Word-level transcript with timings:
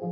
Hey 0.00 0.06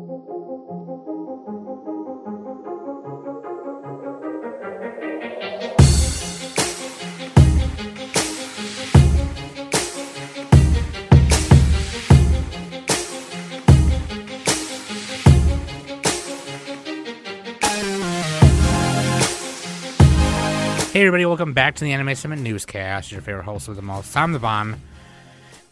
everybody, 20.96 21.24
welcome 21.24 21.54
back 21.54 21.76
to 21.76 21.84
the 21.84 21.92
Anime 21.92 22.14
Summit 22.14 22.40
Newscast. 22.40 23.10
Your 23.10 23.22
favorite 23.22 23.44
host 23.44 23.68
of 23.68 23.76
them 23.76 23.88
all, 23.88 24.02
Sam 24.02 24.32
the 24.32 24.38
Bomb. 24.38 24.82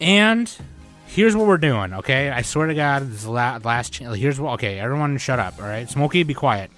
And 0.00 0.50
here's 1.06 1.36
what 1.36 1.46
we're 1.46 1.58
doing, 1.58 1.94
okay? 1.94 2.30
I 2.30 2.42
swear 2.42 2.66
to 2.66 2.74
God, 2.74 3.02
this 3.02 3.18
is 3.18 3.24
the 3.24 3.30
la- 3.30 3.58
last 3.64 3.92
chance. 3.92 4.16
Here's 4.16 4.40
what. 4.40 4.54
Okay, 4.54 4.78
everyone, 4.78 5.16
shut 5.18 5.38
up. 5.38 5.54
All 5.60 5.66
right, 5.66 5.88
Smokey, 5.88 6.22
be 6.22 6.34
quiet. 6.34 6.70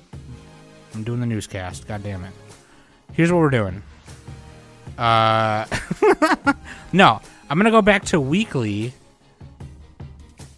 I'm 0.94 1.04
doing 1.04 1.20
the 1.20 1.26
newscast. 1.26 1.86
God 1.86 2.02
damn 2.02 2.24
it. 2.24 2.32
Here's 3.12 3.32
what 3.32 3.38
we're 3.38 3.50
doing. 3.50 3.82
Uh, 4.96 5.66
no, 6.92 7.20
I'm 7.48 7.58
gonna 7.58 7.70
go 7.70 7.82
back 7.82 8.04
to 8.06 8.20
weekly, 8.20 8.92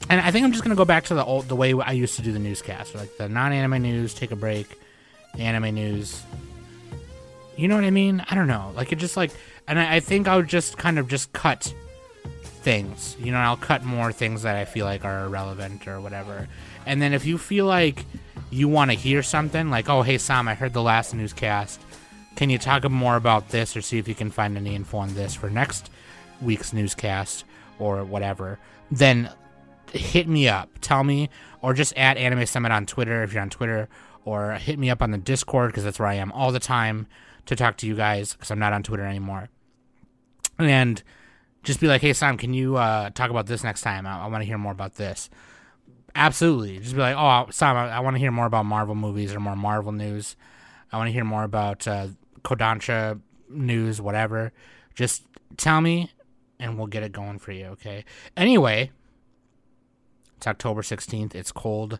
and 0.09 0.21
I 0.21 0.31
think 0.31 0.45
I'm 0.45 0.53
just 0.53 0.65
gonna 0.65 0.77
go 0.77 0.85
back 0.85 1.05
to 1.05 1.15
the 1.15 1.25
old 1.25 1.49
the 1.49 1.57
way 1.57 1.73
I 1.75 1.93
used 1.93 2.17
to 2.17 2.23
do 2.23 2.33
the 2.33 2.39
newscast, 2.39 2.95
like 2.95 3.17
the 3.17 3.29
non-anime 3.29 3.83
news, 3.83 4.15
take 4.15 4.31
a 4.31 4.37
break, 4.37 4.79
anime 5.39 5.75
news. 5.75 6.23
You 7.57 7.69
know 7.69 7.75
what 7.75 7.85
I 7.85 7.91
mean? 7.91 8.25
I 8.31 8.35
don't 8.35 8.47
know. 8.47 8.73
Like 8.75 8.93
it 8.93 8.97
just 8.97 9.17
like, 9.17 9.31
and 9.69 9.79
I, 9.79 9.97
I 9.97 10.01
think 10.01 10.27
I 10.27 10.37
would 10.37 10.49
just 10.49 10.79
kind 10.79 10.99
of 10.99 11.09
just 11.09 11.33
cut 11.33 11.75
things. 12.63 13.17
You 13.19 13.33
know, 13.33 13.39
I'll 13.39 13.57
cut 13.57 13.85
more 13.85 14.13
things 14.13 14.43
that 14.43 14.57
I 14.57 14.65
feel 14.65 14.87
like 14.87 15.05
are 15.05 15.25
irrelevant 15.25 15.89
or 15.89 16.01
whatever. 16.01 16.49
And 16.87 17.01
then 17.01 17.13
if 17.13 17.25
you 17.25 17.39
feel 17.39 17.67
like 17.67 18.05
you 18.51 18.69
want 18.69 18.91
to 18.91 18.97
hear 18.97 19.23
something, 19.23 19.71
like, 19.71 19.89
oh, 19.89 20.03
hey, 20.03 20.19
Sam, 20.19 20.49
I 20.49 20.55
heard 20.55 20.73
the 20.73 20.83
last 20.83 21.15
newscast. 21.15 21.81
Can 22.37 22.51
you 22.51 22.59
talk 22.59 22.89
more 22.91 23.17
about 23.17 23.49
this 23.51 23.77
or 23.77 23.83
see 23.83 23.99
if 23.99 24.09
you 24.09 24.15
can 24.15 24.31
find 24.31 24.57
any 24.57 24.75
info 24.75 24.99
on 24.99 25.15
this 25.15 25.35
for 25.35 25.51
next 25.51 25.91
week's 26.41 26.73
newscast 26.73 27.45
or 27.79 28.05
whatever? 28.05 28.59
Then 28.91 29.31
hit 29.93 30.29
me 30.29 30.49
up. 30.49 30.71
Tell 30.81 31.05
me, 31.05 31.29
or 31.63 31.75
just 31.75 31.93
add 31.97 32.17
Anime 32.17 32.47
Summit 32.47 32.73
on 32.73 32.87
Twitter 32.87 33.23
if 33.23 33.33
you're 33.33 33.43
on 33.43 33.51
Twitter, 33.51 33.89
or 34.25 34.53
hit 34.53 34.79
me 34.79 34.91
up 34.91 35.03
on 35.03 35.11
the 35.11 35.19
Discord 35.19 35.71
because 35.71 35.85
that's 35.85 35.99
where 35.99 36.09
I 36.09 36.15
am 36.15 36.33
all 36.33 36.53
the 36.53 36.61
time 36.61 37.07
to 37.47 37.57
talk 37.57 37.77
to 37.79 37.87
you 37.87 37.97
guys 37.97 38.35
because 38.35 38.51
I'm 38.51 38.59
not 38.59 38.73
on 38.73 38.83
Twitter 38.83 39.05
anymore. 39.05 39.49
And 40.59 41.03
just 41.63 41.81
be 41.81 41.87
like, 41.87 42.01
hey, 42.01 42.13
Sam, 42.13 42.37
can 42.37 42.55
you 42.55 42.77
uh, 42.77 43.11
talk 43.11 43.31
about 43.31 43.47
this 43.47 43.63
next 43.63 43.83
time? 43.83 44.07
I, 44.07 44.25
I 44.25 44.27
want 44.27 44.43
to 44.43 44.47
hear 44.47 44.59
more 44.59 44.73
about 44.73 44.95
this. 44.95 45.31
Absolutely. 46.15 46.79
Just 46.79 46.95
be 46.95 47.01
like, 47.01 47.17
oh, 47.17 47.51
Sam, 47.51 47.77
I, 47.77 47.91
I 47.91 48.01
want 48.01 48.17
to 48.17 48.21
hear 48.21 48.31
more 48.31 48.47
about 48.47 48.67
Marvel 48.67 48.95
movies 48.95 49.35
or 49.35 49.41
more 49.41 49.57
Marvel 49.57 49.93
news. 49.93 50.37
I 50.93 50.97
want 50.97 51.09
to 51.09 51.13
hear 51.13 51.25
more 51.25 51.45
about 51.45 51.87
uh, 51.87 52.09
Kodansha 52.43 53.21
news, 53.49 54.01
whatever. 54.01 54.53
Just 54.95 55.25
tell 55.57 55.81
me 55.81 56.11
and 56.59 56.77
we'll 56.77 56.87
get 56.87 57.03
it 57.03 57.13
going 57.13 57.39
for 57.39 57.53
you, 57.53 57.67
okay? 57.67 58.05
Anyway, 58.37 58.91
it's 60.37 60.47
October 60.47 60.83
16th. 60.83 61.35
It's 61.35 61.53
cold. 61.53 61.99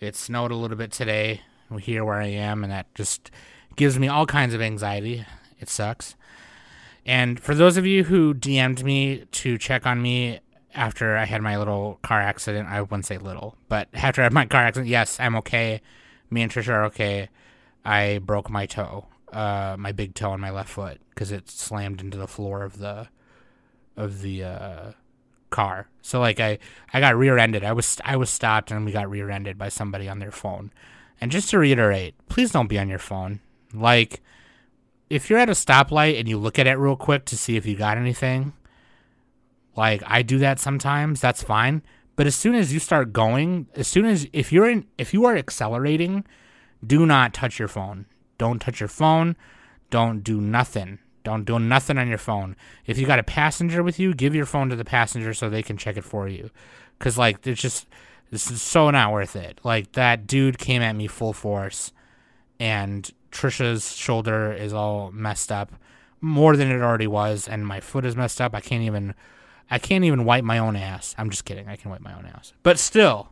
It 0.00 0.16
snowed 0.16 0.50
a 0.50 0.56
little 0.56 0.76
bit 0.76 0.92
today 0.92 1.42
here 1.80 2.04
where 2.04 2.20
I 2.20 2.26
am, 2.26 2.64
and 2.64 2.72
that 2.72 2.92
just 2.94 3.30
gives 3.76 3.98
me 3.98 4.08
all 4.08 4.26
kinds 4.26 4.54
of 4.54 4.60
anxiety. 4.60 5.24
It 5.60 5.68
sucks. 5.68 6.16
And 7.04 7.40
for 7.40 7.54
those 7.54 7.76
of 7.76 7.86
you 7.86 8.04
who 8.04 8.34
DM'd 8.34 8.84
me 8.84 9.24
to 9.30 9.58
check 9.58 9.86
on 9.86 10.00
me 10.00 10.40
after 10.74 11.16
I 11.16 11.24
had 11.24 11.42
my 11.42 11.58
little 11.58 11.98
car 12.02 12.20
accident, 12.20 12.68
I 12.68 12.80
wouldn't 12.80 13.06
say 13.06 13.18
little, 13.18 13.56
but 13.68 13.88
after 13.92 14.22
I 14.22 14.24
had 14.24 14.32
my 14.32 14.46
car 14.46 14.62
accident, 14.62 14.88
yes, 14.88 15.18
I'm 15.20 15.36
okay. 15.36 15.82
Me 16.30 16.42
and 16.42 16.50
Trisha 16.50 16.68
are 16.68 16.84
okay. 16.86 17.28
I 17.84 18.18
broke 18.18 18.48
my 18.48 18.66
toe, 18.66 19.06
uh, 19.32 19.76
my 19.78 19.92
big 19.92 20.14
toe 20.14 20.30
on 20.30 20.40
my 20.40 20.50
left 20.50 20.70
foot, 20.70 21.00
because 21.10 21.32
it 21.32 21.50
slammed 21.50 22.00
into 22.00 22.16
the 22.16 22.28
floor 22.28 22.62
of 22.62 22.78
the 22.78 23.08
of 23.96 24.22
the 24.22 24.44
uh, 24.44 24.92
car. 25.50 25.88
So 26.00 26.20
like 26.20 26.40
I 26.40 26.58
I 26.92 27.00
got 27.00 27.16
rear-ended. 27.16 27.64
I 27.64 27.72
was 27.72 27.98
I 28.04 28.16
was 28.16 28.30
stopped 28.30 28.70
and 28.70 28.84
we 28.84 28.92
got 28.92 29.10
rear-ended 29.10 29.58
by 29.58 29.68
somebody 29.68 30.08
on 30.08 30.18
their 30.20 30.32
phone. 30.32 30.72
And 31.20 31.30
just 31.30 31.50
to 31.50 31.58
reiterate, 31.58 32.14
please 32.28 32.50
don't 32.50 32.66
be 32.66 32.78
on 32.78 32.88
your 32.88 32.98
phone. 32.98 33.40
Like 33.72 34.20
if 35.12 35.28
you're 35.28 35.38
at 35.38 35.50
a 35.50 35.52
stoplight 35.52 36.18
and 36.18 36.26
you 36.26 36.38
look 36.38 36.58
at 36.58 36.66
it 36.66 36.72
real 36.72 36.96
quick 36.96 37.26
to 37.26 37.36
see 37.36 37.56
if 37.56 37.66
you 37.66 37.76
got 37.76 37.98
anything, 37.98 38.54
like 39.76 40.02
I 40.06 40.22
do 40.22 40.38
that 40.38 40.58
sometimes, 40.58 41.20
that's 41.20 41.42
fine. 41.42 41.82
But 42.16 42.26
as 42.26 42.34
soon 42.34 42.54
as 42.54 42.72
you 42.72 42.78
start 42.78 43.12
going, 43.12 43.66
as 43.74 43.86
soon 43.86 44.06
as 44.06 44.26
if 44.32 44.50
you're 44.50 44.70
in 44.70 44.86
if 44.96 45.12
you 45.12 45.26
are 45.26 45.36
accelerating, 45.36 46.24
do 46.84 47.04
not 47.04 47.34
touch 47.34 47.58
your 47.58 47.68
phone. 47.68 48.06
Don't 48.38 48.58
touch 48.58 48.80
your 48.80 48.88
phone. 48.88 49.36
Don't 49.90 50.24
do 50.24 50.40
nothing. 50.40 50.98
Don't 51.24 51.44
do 51.44 51.58
nothing 51.58 51.98
on 51.98 52.08
your 52.08 52.16
phone. 52.16 52.56
If 52.86 52.96
you 52.96 53.06
got 53.06 53.18
a 53.18 53.22
passenger 53.22 53.82
with 53.82 53.98
you, 53.98 54.14
give 54.14 54.34
your 54.34 54.46
phone 54.46 54.70
to 54.70 54.76
the 54.76 54.84
passenger 54.84 55.34
so 55.34 55.50
they 55.50 55.62
can 55.62 55.76
check 55.76 55.98
it 55.98 56.04
for 56.04 56.26
you. 56.26 56.48
Cause 57.00 57.18
like 57.18 57.46
it's 57.46 57.60
just 57.60 57.86
this 58.30 58.50
is 58.50 58.62
so 58.62 58.88
not 58.88 59.12
worth 59.12 59.36
it. 59.36 59.60
Like 59.62 59.92
that 59.92 60.26
dude 60.26 60.56
came 60.56 60.80
at 60.80 60.96
me 60.96 61.06
full 61.06 61.34
force, 61.34 61.92
and 62.58 63.10
Trisha's 63.32 63.96
shoulder 63.96 64.52
is 64.52 64.72
all 64.72 65.10
messed 65.10 65.50
up, 65.50 65.72
more 66.20 66.56
than 66.56 66.70
it 66.70 66.80
already 66.80 67.06
was, 67.06 67.48
and 67.48 67.66
my 67.66 67.80
foot 67.80 68.04
is 68.04 68.14
messed 68.14 68.40
up. 68.40 68.54
I 68.54 68.60
can't 68.60 68.82
even, 68.82 69.14
I 69.70 69.78
can't 69.78 70.04
even 70.04 70.24
wipe 70.24 70.44
my 70.44 70.58
own 70.58 70.76
ass. 70.76 71.14
I'm 71.18 71.30
just 71.30 71.44
kidding. 71.44 71.68
I 71.68 71.76
can 71.76 71.90
wipe 71.90 72.02
my 72.02 72.14
own 72.14 72.26
ass, 72.26 72.52
but 72.62 72.78
still, 72.78 73.30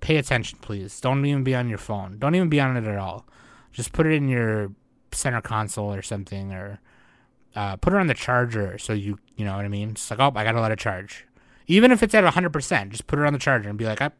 pay 0.00 0.16
attention, 0.16 0.58
please. 0.60 1.00
Don't 1.00 1.24
even 1.24 1.44
be 1.44 1.54
on 1.54 1.68
your 1.68 1.78
phone. 1.78 2.18
Don't 2.18 2.34
even 2.34 2.48
be 2.48 2.60
on 2.60 2.76
it 2.76 2.84
at 2.84 2.98
all. 2.98 3.26
Just 3.72 3.92
put 3.92 4.06
it 4.06 4.12
in 4.12 4.28
your 4.28 4.72
center 5.12 5.40
console 5.40 5.94
or 5.94 6.02
something, 6.02 6.52
or 6.52 6.80
uh, 7.54 7.76
put 7.76 7.92
it 7.92 7.96
on 7.96 8.06
the 8.06 8.14
charger 8.14 8.76
so 8.78 8.92
you, 8.92 9.18
you 9.36 9.44
know 9.44 9.56
what 9.56 9.64
I 9.64 9.68
mean. 9.68 9.90
It's 9.90 10.10
like, 10.10 10.20
oh, 10.20 10.32
I 10.34 10.44
gotta 10.44 10.60
let 10.60 10.72
it 10.72 10.78
charge. 10.78 11.26
Even 11.68 11.90
if 11.90 12.02
it's 12.02 12.14
at 12.14 12.22
100%, 12.24 12.90
just 12.90 13.06
put 13.06 13.18
it 13.18 13.24
on 13.24 13.32
the 13.32 13.38
charger 13.38 13.68
and 13.68 13.78
be 13.78 13.86
like, 13.86 14.00
I 14.00 14.10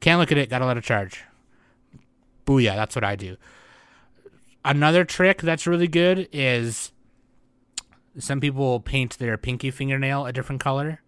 can't 0.00 0.18
look 0.18 0.32
at 0.32 0.38
it, 0.38 0.48
gotta 0.48 0.66
let 0.66 0.76
it 0.76 0.84
charge. 0.84 1.24
Booyah, 2.46 2.74
that's 2.76 2.94
what 2.94 3.04
I 3.04 3.14
do. 3.14 3.36
Another 4.64 5.04
trick 5.04 5.40
that's 5.40 5.66
really 5.66 5.88
good 5.88 6.28
is 6.32 6.92
some 8.18 8.40
people 8.40 8.80
paint 8.80 9.18
their 9.18 9.38
pinky 9.38 9.70
fingernail 9.70 10.26
a 10.26 10.32
different 10.32 10.60
color. 10.60 11.00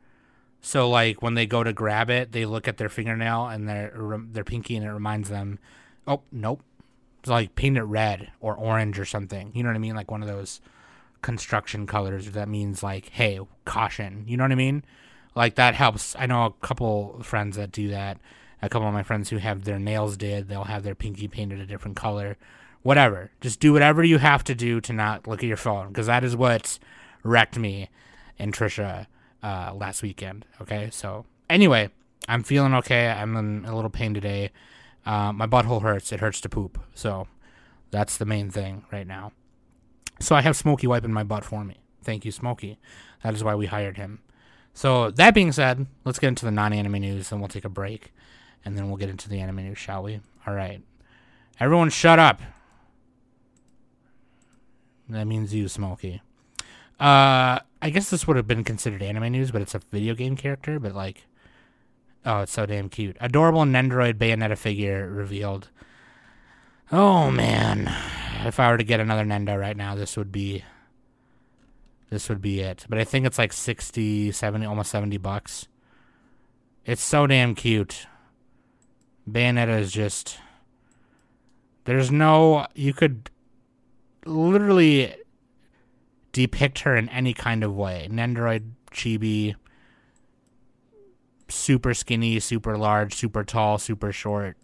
So 0.60 0.88
like 0.88 1.22
when 1.22 1.34
they 1.34 1.46
go 1.46 1.64
to 1.64 1.72
grab 1.72 2.10
it, 2.10 2.32
they 2.32 2.44
look 2.44 2.68
at 2.68 2.76
their 2.76 2.88
fingernail 2.88 3.46
and 3.46 3.68
their 3.68 4.20
their 4.30 4.44
pinky, 4.44 4.76
and 4.76 4.84
it 4.84 4.92
reminds 4.92 5.28
them, 5.28 5.58
oh 6.06 6.22
nope, 6.30 6.62
it's 7.20 7.30
like 7.30 7.54
paint 7.54 7.76
it 7.76 7.82
red 7.82 8.30
or 8.40 8.54
orange 8.54 8.98
or 8.98 9.04
something. 9.04 9.52
You 9.54 9.62
know 9.62 9.70
what 9.70 9.76
I 9.76 9.80
mean? 9.80 9.96
Like 9.96 10.10
one 10.10 10.22
of 10.22 10.28
those 10.28 10.60
construction 11.22 11.86
colors 11.86 12.30
that 12.30 12.48
means 12.48 12.82
like, 12.82 13.08
hey, 13.10 13.40
caution. 13.64 14.24
You 14.26 14.36
know 14.36 14.44
what 14.44 14.52
I 14.52 14.56
mean? 14.56 14.84
Like 15.34 15.54
that 15.56 15.74
helps. 15.74 16.14
I 16.18 16.26
know 16.26 16.44
a 16.44 16.66
couple 16.66 17.20
friends 17.22 17.56
that 17.56 17.72
do 17.72 17.88
that. 17.88 18.18
A 18.62 18.68
couple 18.68 18.86
of 18.86 18.94
my 18.94 19.02
friends 19.02 19.30
who 19.30 19.38
have 19.38 19.64
their 19.64 19.78
nails 19.78 20.18
did, 20.18 20.48
they'll 20.48 20.64
have 20.64 20.82
their 20.82 20.94
pinky 20.94 21.28
painted 21.28 21.60
a 21.60 21.66
different 21.66 21.96
color. 21.96 22.36
Whatever. 22.82 23.30
Just 23.40 23.60
do 23.60 23.72
whatever 23.72 24.02
you 24.02 24.18
have 24.18 24.42
to 24.44 24.54
do 24.54 24.80
to 24.80 24.92
not 24.92 25.26
look 25.26 25.42
at 25.42 25.46
your 25.46 25.56
phone 25.56 25.88
because 25.88 26.06
that 26.06 26.24
is 26.24 26.34
what 26.34 26.78
wrecked 27.22 27.58
me 27.58 27.90
and 28.38 28.54
Trisha 28.54 29.06
uh, 29.42 29.72
last 29.74 30.02
weekend. 30.02 30.46
Okay, 30.62 30.88
so 30.90 31.26
anyway, 31.48 31.90
I'm 32.28 32.42
feeling 32.42 32.74
okay. 32.74 33.08
I'm 33.08 33.36
in 33.36 33.64
a 33.66 33.74
little 33.74 33.90
pain 33.90 34.14
today. 34.14 34.50
Uh, 35.04 35.32
my 35.32 35.46
butthole 35.46 35.82
hurts. 35.82 36.12
It 36.12 36.20
hurts 36.20 36.40
to 36.42 36.48
poop. 36.48 36.78
So 36.94 37.26
that's 37.90 38.16
the 38.16 38.26
main 38.26 38.50
thing 38.50 38.84
right 38.92 39.06
now. 39.06 39.32
So 40.20 40.34
I 40.34 40.42
have 40.42 40.56
Smokey 40.56 40.86
wiping 40.86 41.12
my 41.12 41.24
butt 41.24 41.44
for 41.44 41.64
me. 41.64 41.78
Thank 42.02 42.24
you, 42.24 42.32
Smokey. 42.32 42.78
That 43.22 43.34
is 43.34 43.44
why 43.44 43.54
we 43.54 43.66
hired 43.66 43.96
him. 43.96 44.20
So 44.72 45.10
that 45.10 45.34
being 45.34 45.52
said, 45.52 45.86
let's 46.04 46.18
get 46.18 46.28
into 46.28 46.44
the 46.44 46.50
non-anime 46.50 46.92
news, 46.92 47.32
and 47.32 47.40
we'll 47.40 47.48
take 47.48 47.64
a 47.64 47.70
break, 47.70 48.12
and 48.64 48.76
then 48.76 48.88
we'll 48.88 48.96
get 48.96 49.10
into 49.10 49.28
the 49.28 49.40
anime 49.40 49.64
news, 49.64 49.78
shall 49.78 50.02
we? 50.02 50.20
All 50.46 50.54
right. 50.54 50.82
Everyone, 51.58 51.90
shut 51.90 52.18
up. 52.18 52.40
That 55.10 55.26
means 55.26 55.54
you, 55.54 55.68
Smokey. 55.68 56.22
Uh, 56.98 57.58
I 57.82 57.90
guess 57.90 58.10
this 58.10 58.26
would 58.26 58.36
have 58.36 58.46
been 58.46 58.64
considered 58.64 59.02
anime 59.02 59.32
news, 59.32 59.50
but 59.50 59.62
it's 59.62 59.74
a 59.74 59.80
video 59.90 60.14
game 60.14 60.36
character. 60.36 60.78
But 60.78 60.94
like, 60.94 61.26
oh, 62.24 62.40
it's 62.40 62.52
so 62.52 62.66
damn 62.66 62.88
cute. 62.88 63.16
Adorable 63.20 63.62
Nendoroid 63.62 64.14
Bayonetta 64.14 64.56
figure 64.56 65.08
revealed. 65.08 65.68
Oh 66.92 67.30
man, 67.30 67.92
if 68.44 68.60
I 68.60 68.70
were 68.70 68.76
to 68.76 68.84
get 68.84 69.00
another 69.00 69.24
Nendo 69.24 69.58
right 69.58 69.76
now, 69.76 69.94
this 69.94 70.16
would 70.16 70.30
be 70.30 70.64
this 72.10 72.28
would 72.28 72.42
be 72.42 72.60
it. 72.60 72.84
But 72.88 72.98
I 72.98 73.04
think 73.04 73.24
it's 73.24 73.38
like 73.38 73.52
60, 73.52 74.32
70, 74.32 74.66
almost 74.66 74.90
70 74.90 75.16
bucks. 75.18 75.68
It's 76.84 77.02
so 77.02 77.26
damn 77.26 77.54
cute. 77.54 78.06
Bayonetta 79.30 79.78
is 79.78 79.92
just 79.92 80.38
there's 81.84 82.10
no 82.10 82.66
you 82.74 82.92
could 82.92 83.30
literally 84.24 85.14
depict 86.32 86.80
her 86.80 86.96
in 86.96 87.08
any 87.08 87.34
kind 87.34 87.64
of 87.64 87.74
way. 87.74 88.08
Nendoroid, 88.10 88.70
chibi, 88.92 89.54
super 91.48 91.94
skinny, 91.94 92.38
super 92.40 92.76
large, 92.76 93.14
super 93.14 93.44
tall, 93.44 93.78
super 93.78 94.12
short, 94.12 94.56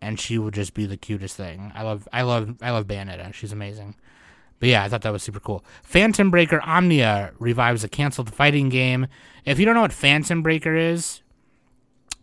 and 0.00 0.20
she 0.20 0.38
would 0.38 0.54
just 0.54 0.74
be 0.74 0.86
the 0.86 0.96
cutest 0.96 1.36
thing. 1.36 1.72
I 1.74 1.82
love, 1.82 2.08
I 2.12 2.22
love, 2.22 2.56
I 2.62 2.70
love 2.70 2.86
Bayonetta. 2.86 3.34
She's 3.34 3.52
amazing. 3.52 3.96
But 4.58 4.70
yeah, 4.70 4.84
I 4.84 4.88
thought 4.88 5.02
that 5.02 5.12
was 5.12 5.22
super 5.22 5.40
cool. 5.40 5.64
Phantom 5.82 6.30
Breaker 6.30 6.62
Omnia 6.62 7.32
revives 7.38 7.84
a 7.84 7.88
canceled 7.88 8.32
fighting 8.32 8.68
game. 8.68 9.06
If 9.44 9.58
you 9.58 9.66
don't 9.66 9.74
know 9.74 9.82
what 9.82 9.92
Phantom 9.92 10.42
Breaker 10.42 10.74
is, 10.74 11.20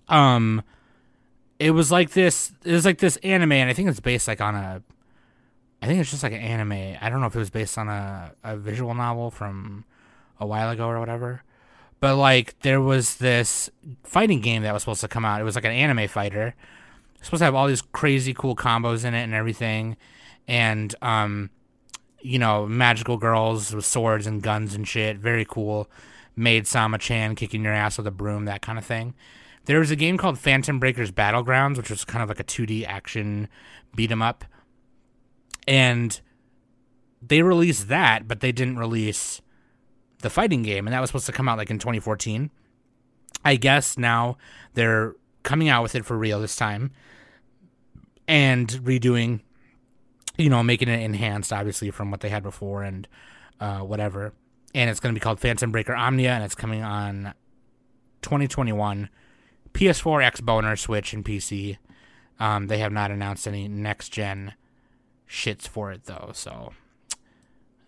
um, 0.07 0.63
it 1.59 1.71
was 1.71 1.91
like 1.91 2.11
this. 2.11 2.51
It 2.65 2.71
was 2.71 2.85
like 2.85 2.97
this 2.97 3.17
anime, 3.17 3.51
and 3.51 3.69
I 3.69 3.73
think 3.73 3.89
it's 3.89 3.99
based 3.99 4.27
like 4.27 4.41
on 4.41 4.55
a. 4.55 4.81
I 5.83 5.85
think 5.85 5.99
it's 5.99 6.11
just 6.11 6.23
like 6.23 6.31
an 6.31 6.39
anime. 6.39 6.97
I 7.01 7.09
don't 7.09 7.19
know 7.19 7.27
if 7.27 7.35
it 7.35 7.39
was 7.39 7.49
based 7.49 7.77
on 7.77 7.89
a, 7.89 8.31
a 8.41 8.55
visual 8.55 8.93
novel 8.93 9.29
from 9.29 9.83
a 10.39 10.45
while 10.45 10.69
ago 10.69 10.87
or 10.87 10.97
whatever. 10.97 11.43
But 11.99 12.15
like 12.15 12.57
there 12.61 12.79
was 12.79 13.15
this 13.17 13.69
fighting 14.05 14.39
game 14.39 14.63
that 14.63 14.73
was 14.73 14.83
supposed 14.83 15.01
to 15.01 15.09
come 15.09 15.25
out. 15.25 15.41
It 15.41 15.43
was 15.43 15.55
like 15.55 15.65
an 15.65 15.73
anime 15.73 16.07
fighter. 16.07 16.55
supposed 17.21 17.41
to 17.41 17.45
have 17.45 17.53
all 17.53 17.67
these 17.67 17.81
crazy 17.81 18.33
cool 18.33 18.55
combos 18.55 19.03
in 19.03 19.13
it 19.13 19.23
and 19.23 19.33
everything. 19.33 19.97
And 20.47 20.95
um 21.01 21.49
you 22.21 22.39
know, 22.39 22.65
magical 22.65 23.17
girls 23.17 23.75
with 23.75 23.83
swords 23.83 24.25
and 24.25 24.41
guns 24.41 24.73
and 24.73 24.87
shit. 24.87 25.17
Very 25.17 25.43
cool. 25.43 25.89
Maid 26.33 26.65
Sama 26.65 26.97
Chan 26.97 27.35
kicking 27.35 27.61
your 27.61 27.73
ass 27.73 27.97
with 27.97 28.07
a 28.07 28.11
broom, 28.11 28.45
that 28.45 28.61
kind 28.61 28.79
of 28.79 28.85
thing. 28.85 29.15
There 29.65 29.79
was 29.79 29.91
a 29.91 29.97
game 29.97 30.17
called 30.17 30.39
Phantom 30.39 30.79
Breakers 30.79 31.11
Battlegrounds, 31.11 31.75
which 31.75 31.89
was 31.89 32.05
kind 32.05 32.23
of 32.23 32.29
like 32.29 32.39
a 32.39 32.45
2D 32.45 32.85
action 32.87 33.49
beat 33.93 34.09
'em 34.13 34.21
up. 34.21 34.45
And 35.67 36.19
they 37.21 37.41
released 37.41 37.87
that, 37.87 38.27
but 38.27 38.41
they 38.41 38.51
didn't 38.51 38.77
release 38.77 39.41
the 40.19 40.29
fighting 40.29 40.63
game, 40.63 40.87
and 40.87 40.93
that 40.93 41.01
was 41.01 41.09
supposed 41.09 41.25
to 41.25 41.31
come 41.31 41.49
out 41.49 41.57
like 41.57 41.69
in 41.69 41.79
2014. 41.79 42.49
I 43.45 43.55
guess 43.55 43.97
now 43.97 44.37
they're 44.73 45.15
coming 45.43 45.69
out 45.69 45.83
with 45.83 45.95
it 45.95 46.05
for 46.05 46.17
real 46.17 46.39
this 46.39 46.55
time 46.55 46.91
and 48.27 48.69
redoing 48.69 49.41
you 50.37 50.49
know, 50.49 50.63
making 50.63 50.89
it 50.89 51.01
enhanced, 51.01 51.53
obviously, 51.53 51.91
from 51.91 52.11
what 52.11 52.21
they 52.21 52.29
had 52.29 52.43
before 52.43 52.83
and 52.83 53.07
uh, 53.59 53.79
whatever. 53.79 54.33
And 54.73 54.89
it's 54.89 54.99
going 54.99 55.13
to 55.13 55.19
be 55.19 55.23
called 55.23 55.39
Phantom 55.39 55.71
Breaker 55.71 55.95
Omnia, 55.95 56.31
and 56.31 56.43
it's 56.43 56.55
coming 56.55 56.81
on 56.81 57.33
2021 58.23 59.09
PS4, 59.73 60.31
Xboner, 60.31 60.77
Switch, 60.77 61.13
and 61.13 61.23
PC. 61.23 61.77
Um, 62.39 62.67
they 62.67 62.79
have 62.79 62.91
not 62.91 63.11
announced 63.11 63.47
any 63.47 63.67
next 63.67 64.09
gen 64.09 64.53
shits 65.33 65.67
for 65.67 65.91
it, 65.91 66.05
though, 66.05 66.29
so 66.33 66.73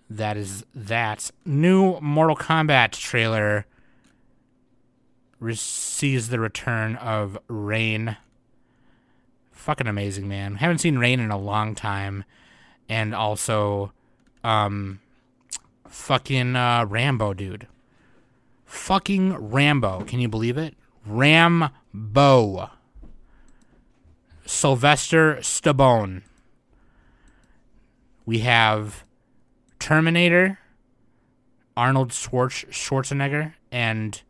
that 0.09 0.36
is 0.36 0.65
that. 0.74 1.30
New 1.45 2.00
Mortal 2.01 2.36
Kombat 2.36 2.92
trailer 2.92 3.65
sees 5.53 6.30
the 6.30 6.39
return 6.39 6.95
of 6.95 7.38
Rain 7.47 8.18
fucking 9.65 9.88
amazing, 9.88 10.27
man. 10.27 10.56
Haven't 10.56 10.77
seen 10.77 11.00
Rain 11.00 11.19
in 11.19 11.31
a 11.31 11.38
long 11.39 11.74
time, 11.74 12.24
and 12.88 13.15
also, 13.15 13.92
um, 14.44 15.00
fucking 15.89 16.56
uh, 16.56 16.86
Rambo, 16.88 17.33
dude. 17.33 17.68
Fucking 18.65 19.33
Rambo. 19.33 20.03
Can 20.03 20.19
you 20.19 20.27
believe 20.27 20.56
it? 20.56 20.75
Rambo. 21.03 22.69
Sylvester 24.45 25.38
Stallone. 25.38 26.21
We 28.25 28.39
have 28.39 29.06
Terminator, 29.80 30.60
Arnold 31.77 32.10
Schwarzenegger, 32.10 33.54
and 33.72 34.22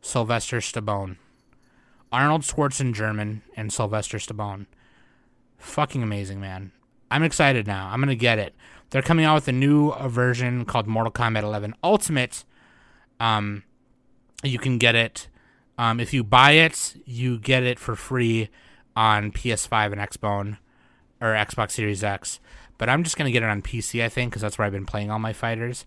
Sylvester 0.00 0.58
Stallone. 0.58 1.16
Arnold 2.12 2.42
Schwarzenegger 2.42 3.40
and 3.56 3.72
Sylvester 3.72 4.18
Stallone. 4.18 4.66
Fucking 5.58 6.02
amazing, 6.02 6.40
man. 6.40 6.72
I'm 7.10 7.22
excited 7.22 7.66
now. 7.66 7.90
I'm 7.90 8.00
gonna 8.00 8.14
get 8.14 8.38
it. 8.38 8.54
They're 8.90 9.02
coming 9.02 9.24
out 9.24 9.34
with 9.34 9.48
a 9.48 9.52
new 9.52 9.92
version 10.08 10.64
called 10.64 10.86
Mortal 10.86 11.12
Kombat 11.12 11.42
11 11.42 11.74
Ultimate. 11.82 12.44
Um, 13.18 13.64
you 14.42 14.58
can 14.58 14.78
get 14.78 14.94
it. 14.94 15.28
Um, 15.76 15.98
if 15.98 16.14
you 16.14 16.22
buy 16.22 16.52
it, 16.52 16.94
you 17.04 17.38
get 17.38 17.64
it 17.64 17.78
for 17.80 17.96
free 17.96 18.48
on 18.94 19.32
PS5 19.32 19.92
and 19.92 20.00
Xbone 20.00 20.58
or 21.20 21.28
Xbox 21.28 21.72
Series 21.72 22.04
X. 22.04 22.38
But 22.78 22.88
I'm 22.88 23.04
just 23.04 23.16
gonna 23.16 23.30
get 23.30 23.42
it 23.42 23.48
on 23.48 23.62
PC, 23.62 24.02
I 24.02 24.08
think, 24.08 24.32
because 24.32 24.42
that's 24.42 24.58
where 24.58 24.66
I've 24.66 24.72
been 24.72 24.86
playing 24.86 25.10
all 25.10 25.18
my 25.18 25.32
fighters. 25.32 25.86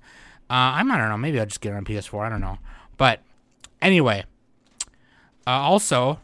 Uh, 0.50 0.80
I'm 0.80 0.92
I 0.92 0.98
don't 0.98 1.10
know. 1.10 1.18
Maybe 1.18 1.40
I'll 1.40 1.46
just 1.46 1.62
get 1.62 1.74
it 1.74 1.76
on 1.76 1.86
PS4. 1.86 2.26
I 2.26 2.30
don't 2.30 2.42
know. 2.42 2.58
But 2.98 3.22
anyway, 3.82 4.24
uh, 5.46 5.52
also, 5.52 6.20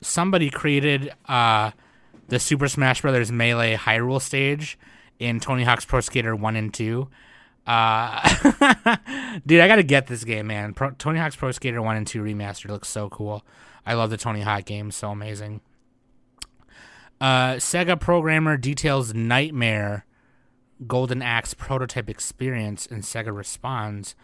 somebody 0.00 0.50
created 0.50 1.12
uh, 1.28 1.70
the 2.28 2.38
Super 2.38 2.68
Smash 2.68 3.02
Brothers 3.02 3.30
Melee 3.30 3.76
Hyrule 3.76 4.20
stage 4.20 4.78
in 5.18 5.40
Tony 5.40 5.64
Hawk's 5.64 5.84
Pro 5.84 6.00
Skater 6.00 6.34
1 6.34 6.56
and 6.56 6.72
2. 6.74 7.08
Uh, 7.66 8.28
dude, 9.46 9.60
I 9.60 9.68
gotta 9.68 9.82
get 9.82 10.06
this 10.06 10.24
game, 10.24 10.48
man. 10.48 10.74
Pro- 10.74 10.92
Tony 10.92 11.18
Hawk's 11.18 11.36
Pro 11.36 11.52
Skater 11.52 11.82
1 11.82 11.96
and 11.96 12.06
2 12.06 12.22
remastered 12.22 12.70
looks 12.70 12.88
so 12.88 13.08
cool. 13.08 13.44
I 13.86 13.94
love 13.94 14.10
the 14.10 14.16
Tony 14.16 14.40
Hawk 14.40 14.64
game, 14.64 14.90
so 14.90 15.10
amazing. 15.10 15.60
Uh, 17.20 17.54
Sega 17.56 18.00
programmer 18.00 18.56
details 18.56 19.12
Nightmare 19.12 20.06
Golden 20.86 21.20
Axe 21.20 21.52
prototype 21.52 22.08
experience, 22.08 22.86
and 22.86 23.02
Sega 23.02 23.34
responds. 23.34 24.14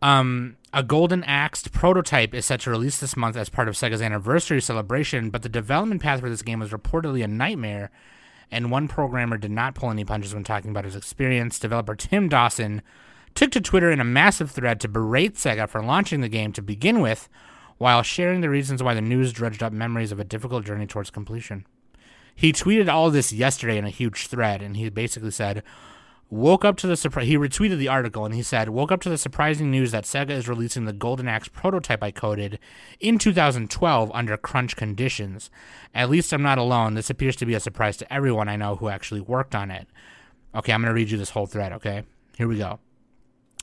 Um, 0.00 0.56
a 0.72 0.84
golden 0.84 1.24
axed 1.24 1.72
prototype 1.72 2.32
is 2.32 2.46
set 2.46 2.60
to 2.60 2.70
release 2.70 3.00
this 3.00 3.16
month 3.16 3.36
as 3.36 3.48
part 3.48 3.68
of 3.68 3.74
Sega's 3.74 4.00
anniversary 4.00 4.60
celebration, 4.60 5.30
but 5.30 5.42
the 5.42 5.48
development 5.48 6.00
path 6.00 6.20
for 6.20 6.30
this 6.30 6.42
game 6.42 6.60
was 6.60 6.70
reportedly 6.70 7.24
a 7.24 7.26
nightmare, 7.26 7.90
and 8.50 8.70
one 8.70 8.86
programmer 8.86 9.36
did 9.36 9.50
not 9.50 9.74
pull 9.74 9.90
any 9.90 10.04
punches 10.04 10.32
when 10.32 10.44
talking 10.44 10.70
about 10.70 10.84
his 10.84 10.94
experience. 10.94 11.58
Developer 11.58 11.96
Tim 11.96 12.28
Dawson 12.28 12.82
took 13.34 13.50
to 13.50 13.60
Twitter 13.60 13.90
in 13.90 14.00
a 14.00 14.04
massive 14.04 14.52
thread 14.52 14.80
to 14.80 14.88
berate 14.88 15.34
Sega 15.34 15.68
for 15.68 15.82
launching 15.82 16.20
the 16.20 16.28
game 16.28 16.52
to 16.52 16.62
begin 16.62 17.00
with, 17.00 17.28
while 17.78 18.04
sharing 18.04 18.40
the 18.40 18.50
reasons 18.50 18.82
why 18.82 18.94
the 18.94 19.00
news 19.00 19.32
dredged 19.32 19.64
up 19.64 19.72
memories 19.72 20.12
of 20.12 20.20
a 20.20 20.24
difficult 20.24 20.64
journey 20.64 20.86
towards 20.86 21.10
completion. 21.10 21.66
He 22.38 22.52
tweeted 22.52 22.88
all 22.88 23.10
this 23.10 23.32
yesterday 23.32 23.78
in 23.78 23.84
a 23.84 23.90
huge 23.90 24.28
thread, 24.28 24.62
and 24.62 24.76
he 24.76 24.88
basically 24.90 25.32
said, 25.32 25.64
woke 26.30 26.64
up 26.64 26.76
to 26.76 26.86
the 26.86 26.96
surprise. 26.96 27.26
He 27.26 27.36
retweeted 27.36 27.78
the 27.78 27.88
article 27.88 28.24
and 28.24 28.32
he 28.32 28.44
said, 28.44 28.68
"Woke 28.68 28.92
up 28.92 29.00
to 29.00 29.08
the 29.08 29.18
surprising 29.18 29.72
news 29.72 29.90
that 29.90 30.04
Sega 30.04 30.30
is 30.30 30.46
releasing 30.46 30.84
the 30.84 30.92
Golden 30.92 31.26
Axe 31.26 31.48
prototype 31.48 32.00
I 32.00 32.12
coded 32.12 32.60
in 33.00 33.18
2012 33.18 34.12
under 34.14 34.36
crunch 34.36 34.76
conditions. 34.76 35.50
At 35.92 36.10
least 36.10 36.32
I'm 36.32 36.42
not 36.42 36.58
alone. 36.58 36.94
This 36.94 37.10
appears 37.10 37.34
to 37.36 37.46
be 37.46 37.54
a 37.54 37.60
surprise 37.60 37.96
to 37.96 38.12
everyone 38.12 38.48
I 38.48 38.54
know 38.54 38.76
who 38.76 38.88
actually 38.88 39.20
worked 39.20 39.56
on 39.56 39.72
it." 39.72 39.88
Okay, 40.54 40.72
I'm 40.72 40.82
gonna 40.82 40.94
read 40.94 41.10
you 41.10 41.18
this 41.18 41.30
whole 41.30 41.46
thread. 41.46 41.72
Okay, 41.72 42.04
here 42.36 42.46
we 42.46 42.58
go. 42.58 42.78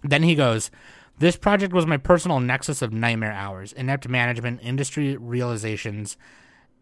Then 0.03 0.23
he 0.23 0.35
goes. 0.35 0.69
This 1.17 1.37
project 1.37 1.71
was 1.71 1.85
my 1.85 1.95
personal 1.95 2.41
nexus 2.41 2.81
of 2.81 2.91
nightmare 2.91 3.31
hours, 3.31 3.71
inept 3.71 4.09
management, 4.09 4.59
industry 4.61 5.15
realizations, 5.15 6.17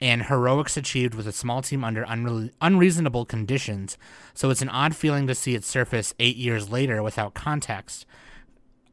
and 0.04 0.24
heroics 0.24 0.76
achieved 0.76 1.16
with 1.16 1.26
a 1.26 1.32
small 1.32 1.62
team 1.62 1.82
under 1.82 2.04
unre- 2.04 2.52
unreasonable 2.60 3.24
conditions, 3.24 3.98
so 4.34 4.50
it's 4.50 4.62
an 4.62 4.68
odd 4.68 4.94
feeling 4.94 5.28
to 5.28 5.34
see 5.34 5.56
it 5.56 5.64
surface 5.64 6.14
eight 6.20 6.36
years 6.36 6.70
later 6.70 7.02
without 7.02 7.34
context. 7.34 8.06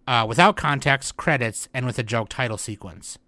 Uh, 0.06 0.24
without 0.26 0.56
context, 0.56 1.16
credits, 1.16 1.68
and 1.74 1.84
with 1.84 1.98
a 1.98 2.04
joke 2.04 2.28
title 2.28 2.56
sequence. 2.56 3.18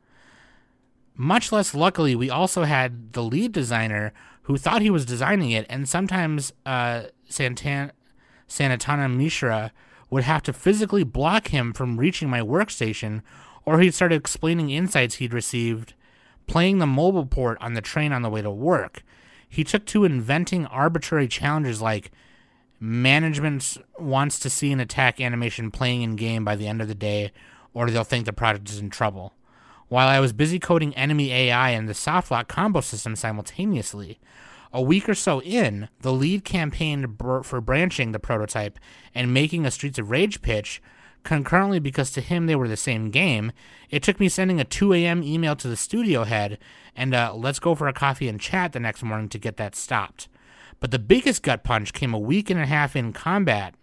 Much 1.16 1.50
less 1.50 1.74
luckily, 1.74 2.14
we 2.14 2.30
also 2.30 2.62
had 2.62 3.14
the 3.14 3.22
lead 3.22 3.50
designer 3.50 4.12
who 4.42 4.56
thought 4.56 4.82
he 4.82 4.90
was 4.90 5.04
designing 5.04 5.50
it, 5.50 5.66
and 5.68 5.88
sometimes 5.88 6.52
uh, 6.64 7.02
Santan- 7.28 7.90
Sanatana 8.48 9.12
Mishra 9.12 9.72
would 10.08 10.22
have 10.22 10.44
to 10.44 10.52
physically 10.52 11.02
block 11.02 11.48
him 11.48 11.72
from 11.72 11.98
reaching 11.98 12.30
my 12.30 12.40
workstation, 12.40 13.22
or 13.64 13.80
he'd 13.80 13.94
start 13.94 14.12
explaining 14.12 14.70
insights 14.70 15.16
he'd 15.16 15.34
received 15.34 15.94
playing 16.46 16.78
the 16.78 16.86
mobile 16.86 17.26
port 17.26 17.58
on 17.60 17.74
the 17.74 17.80
train 17.80 18.12
on 18.12 18.22
the 18.22 18.30
way 18.30 18.42
to 18.42 18.50
work. 18.50 19.02
He 19.48 19.64
took 19.64 19.84
to 19.86 20.04
inventing 20.04 20.66
arbitrary 20.66 21.28
challenges 21.28 21.82
like 21.82 22.10
management 22.80 23.76
wants 23.98 24.38
to 24.40 24.50
see 24.50 24.72
an 24.72 24.80
attack 24.80 25.20
animation 25.20 25.70
playing 25.70 26.02
in 26.02 26.16
game 26.16 26.44
by 26.44 26.56
the 26.56 26.66
end 26.66 26.82
of 26.82 26.88
the 26.88 26.94
day, 26.94 27.30
or 27.74 27.90
they'll 27.90 28.04
think 28.04 28.26
the 28.26 28.32
project 28.32 28.70
is 28.70 28.78
in 28.78 28.90
trouble. 28.90 29.34
While 29.88 30.08
I 30.08 30.20
was 30.20 30.32
busy 30.32 30.58
coding 30.58 30.94
enemy 30.96 31.32
AI 31.32 31.70
and 31.70 31.88
the 31.88 31.92
softlock 31.92 32.48
combo 32.48 32.80
system 32.80 33.14
simultaneously, 33.14 34.18
a 34.72 34.80
week 34.80 35.08
or 35.08 35.14
so 35.14 35.42
in, 35.42 35.90
the 36.00 36.12
lead 36.12 36.44
campaigned 36.44 37.20
for 37.44 37.60
branching 37.60 38.12
the 38.12 38.18
prototype 38.18 38.78
and 39.14 39.34
making 39.34 39.66
a 39.66 39.70
Streets 39.70 39.98
of 39.98 40.10
Rage 40.10 40.40
pitch 40.40 40.82
concurrently 41.22 41.78
because 41.78 42.10
to 42.12 42.20
him 42.20 42.46
they 42.46 42.56
were 42.56 42.68
the 42.68 42.76
same 42.76 43.10
game. 43.10 43.52
It 43.90 44.02
took 44.02 44.18
me 44.18 44.28
sending 44.28 44.60
a 44.60 44.64
2 44.64 44.92
a.m. 44.94 45.22
email 45.22 45.56
to 45.56 45.68
the 45.68 45.76
studio 45.76 46.24
head 46.24 46.58
and 46.96 47.14
uh, 47.14 47.32
let's 47.34 47.58
go 47.58 47.74
for 47.74 47.88
a 47.88 47.92
coffee 47.92 48.28
and 48.28 48.40
chat 48.40 48.72
the 48.72 48.80
next 48.80 49.02
morning 49.02 49.28
to 49.30 49.38
get 49.38 49.56
that 49.56 49.74
stopped. 49.74 50.28
But 50.80 50.90
the 50.90 50.98
biggest 50.98 51.42
gut 51.42 51.62
punch 51.62 51.92
came 51.92 52.12
a 52.12 52.18
week 52.18 52.50
and 52.50 52.58
a 52.58 52.66
half 52.66 52.96
in 52.96 53.12
combat. 53.12 53.74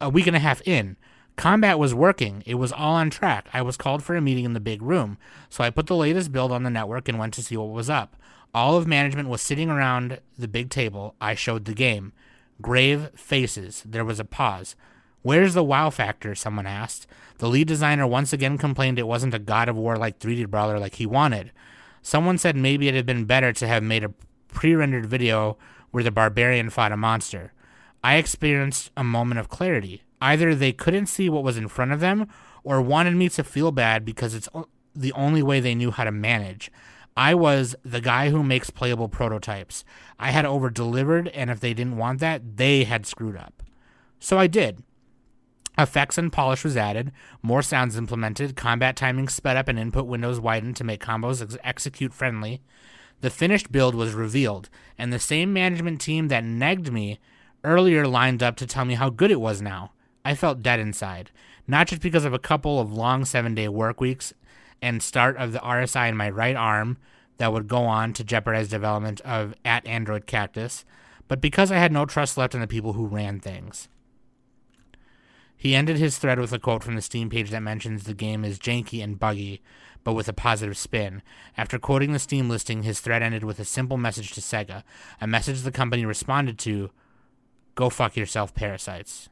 A 0.00 0.10
week 0.10 0.26
and 0.26 0.36
a 0.36 0.40
half 0.40 0.60
in. 0.66 0.96
Combat 1.36 1.78
was 1.78 1.94
working. 1.94 2.42
It 2.44 2.56
was 2.56 2.72
all 2.72 2.94
on 2.94 3.08
track. 3.08 3.48
I 3.52 3.62
was 3.62 3.78
called 3.78 4.02
for 4.02 4.14
a 4.14 4.20
meeting 4.20 4.44
in 4.44 4.52
the 4.52 4.60
big 4.60 4.82
room, 4.82 5.16
so 5.48 5.64
I 5.64 5.70
put 5.70 5.86
the 5.86 5.96
latest 5.96 6.30
build 6.30 6.52
on 6.52 6.62
the 6.62 6.70
network 6.70 7.08
and 7.08 7.18
went 7.18 7.32
to 7.34 7.42
see 7.42 7.56
what 7.56 7.70
was 7.70 7.88
up. 7.88 8.16
All 8.54 8.76
of 8.76 8.86
management 8.86 9.30
was 9.30 9.40
sitting 9.40 9.70
around 9.70 10.20
the 10.38 10.48
big 10.48 10.68
table. 10.68 11.14
I 11.20 11.34
showed 11.34 11.64
the 11.64 11.72
game. 11.72 12.12
Grave 12.60 13.08
faces. 13.16 13.82
There 13.86 14.04
was 14.04 14.20
a 14.20 14.26
pause. 14.26 14.76
Where's 15.22 15.54
the 15.54 15.64
wow 15.64 15.90
factor? 15.90 16.34
Someone 16.34 16.66
asked. 16.66 17.06
The 17.38 17.48
lead 17.48 17.68
designer 17.68 18.06
once 18.06 18.32
again 18.32 18.58
complained 18.58 18.98
it 18.98 19.06
wasn't 19.06 19.34
a 19.34 19.38
God 19.38 19.68
of 19.68 19.76
War 19.76 19.96
like 19.96 20.18
3D 20.18 20.48
brawler 20.48 20.78
like 20.78 20.96
he 20.96 21.06
wanted. 21.06 21.52
Someone 22.02 22.38
said 22.38 22.56
maybe 22.56 22.88
it 22.88 22.94
had 22.94 23.06
been 23.06 23.24
better 23.24 23.52
to 23.52 23.68
have 23.68 23.82
made 23.82 24.02
a 24.04 24.12
pre 24.48 24.74
rendered 24.74 25.06
video 25.06 25.56
where 25.92 26.02
the 26.02 26.10
barbarian 26.10 26.70
fought 26.70 26.92
a 26.92 26.96
monster. 26.96 27.52
I 28.02 28.16
experienced 28.16 28.90
a 28.96 29.04
moment 29.04 29.38
of 29.38 29.48
clarity. 29.48 30.02
Either 30.20 30.54
they 30.54 30.72
couldn't 30.72 31.06
see 31.06 31.28
what 31.28 31.44
was 31.44 31.56
in 31.56 31.68
front 31.68 31.92
of 31.92 32.00
them 32.00 32.28
or 32.64 32.80
wanted 32.80 33.14
me 33.14 33.28
to 33.28 33.44
feel 33.44 33.70
bad 33.70 34.04
because 34.04 34.34
it's 34.34 34.48
the 34.94 35.12
only 35.12 35.42
way 35.42 35.60
they 35.60 35.74
knew 35.74 35.90
how 35.90 36.04
to 36.04 36.12
manage. 36.12 36.70
I 37.16 37.34
was 37.34 37.76
the 37.84 38.00
guy 38.00 38.30
who 38.30 38.42
makes 38.42 38.70
playable 38.70 39.08
prototypes. 39.08 39.84
I 40.18 40.30
had 40.30 40.46
over 40.46 40.70
delivered, 40.70 41.28
and 41.28 41.50
if 41.50 41.60
they 41.60 41.74
didn't 41.74 41.98
want 41.98 42.20
that, 42.20 42.56
they 42.56 42.84
had 42.84 43.06
screwed 43.06 43.36
up. 43.36 43.62
So 44.18 44.38
I 44.38 44.46
did. 44.46 44.82
Effects 45.78 46.18
and 46.18 46.32
polish 46.32 46.64
was 46.64 46.76
added, 46.76 47.12
more 47.40 47.62
sounds 47.62 47.96
implemented, 47.96 48.56
combat 48.56 48.94
timing 48.94 49.28
sped 49.28 49.56
up, 49.56 49.68
and 49.68 49.78
input 49.78 50.06
windows 50.06 50.38
widened 50.38 50.76
to 50.76 50.84
make 50.84 51.02
combos 51.02 51.42
ex- 51.42 51.56
execute 51.64 52.12
friendly. 52.12 52.60
The 53.22 53.30
finished 53.30 53.72
build 53.72 53.94
was 53.94 54.12
revealed, 54.12 54.68
and 54.98 55.12
the 55.12 55.18
same 55.18 55.52
management 55.52 56.00
team 56.00 56.28
that 56.28 56.44
negged 56.44 56.90
me 56.90 57.20
earlier 57.64 58.06
lined 58.06 58.42
up 58.42 58.56
to 58.56 58.66
tell 58.66 58.84
me 58.84 58.94
how 58.94 59.08
good 59.08 59.30
it 59.30 59.40
was 59.40 59.62
now. 59.62 59.92
I 60.24 60.34
felt 60.34 60.62
dead 60.62 60.78
inside, 60.78 61.30
not 61.66 61.86
just 61.86 62.02
because 62.02 62.24
of 62.24 62.34
a 62.34 62.38
couple 62.38 62.78
of 62.78 62.92
long 62.92 63.24
seven 63.24 63.54
day 63.54 63.68
work 63.68 64.00
weeks 64.00 64.34
and 64.82 65.02
start 65.02 65.36
of 65.36 65.52
the 65.52 65.60
RSI 65.60 66.08
in 66.08 66.16
my 66.16 66.28
right 66.28 66.56
arm 66.56 66.98
that 67.38 67.52
would 67.52 67.68
go 67.68 67.84
on 67.84 68.12
to 68.12 68.24
jeopardize 68.24 68.68
development 68.68 69.20
of 69.22 69.54
at 69.64 69.86
Android 69.86 70.26
Cactus, 70.26 70.84
but 71.28 71.40
because 71.40 71.72
I 71.72 71.78
had 71.78 71.92
no 71.92 72.04
trust 72.04 72.36
left 72.36 72.54
in 72.54 72.60
the 72.60 72.66
people 72.66 72.92
who 72.92 73.06
ran 73.06 73.40
things. 73.40 73.88
He 75.62 75.76
ended 75.76 75.96
his 75.96 76.18
thread 76.18 76.40
with 76.40 76.52
a 76.52 76.58
quote 76.58 76.82
from 76.82 76.96
the 76.96 77.00
Steam 77.00 77.30
page 77.30 77.50
that 77.50 77.62
mentions 77.62 78.02
the 78.02 78.14
game 78.14 78.44
is 78.44 78.58
janky 78.58 79.00
and 79.00 79.16
buggy, 79.16 79.62
but 80.02 80.14
with 80.14 80.26
a 80.26 80.32
positive 80.32 80.76
spin. 80.76 81.22
After 81.56 81.78
quoting 81.78 82.12
the 82.12 82.18
Steam 82.18 82.48
listing, 82.48 82.82
his 82.82 82.98
thread 82.98 83.22
ended 83.22 83.44
with 83.44 83.60
a 83.60 83.64
simple 83.64 83.96
message 83.96 84.32
to 84.32 84.40
Sega, 84.40 84.82
a 85.20 85.28
message 85.28 85.60
the 85.60 85.70
company 85.70 86.04
responded 86.04 86.58
to 86.58 86.90
Go 87.76 87.90
fuck 87.90 88.16
yourself, 88.16 88.52
parasites. 88.56 89.28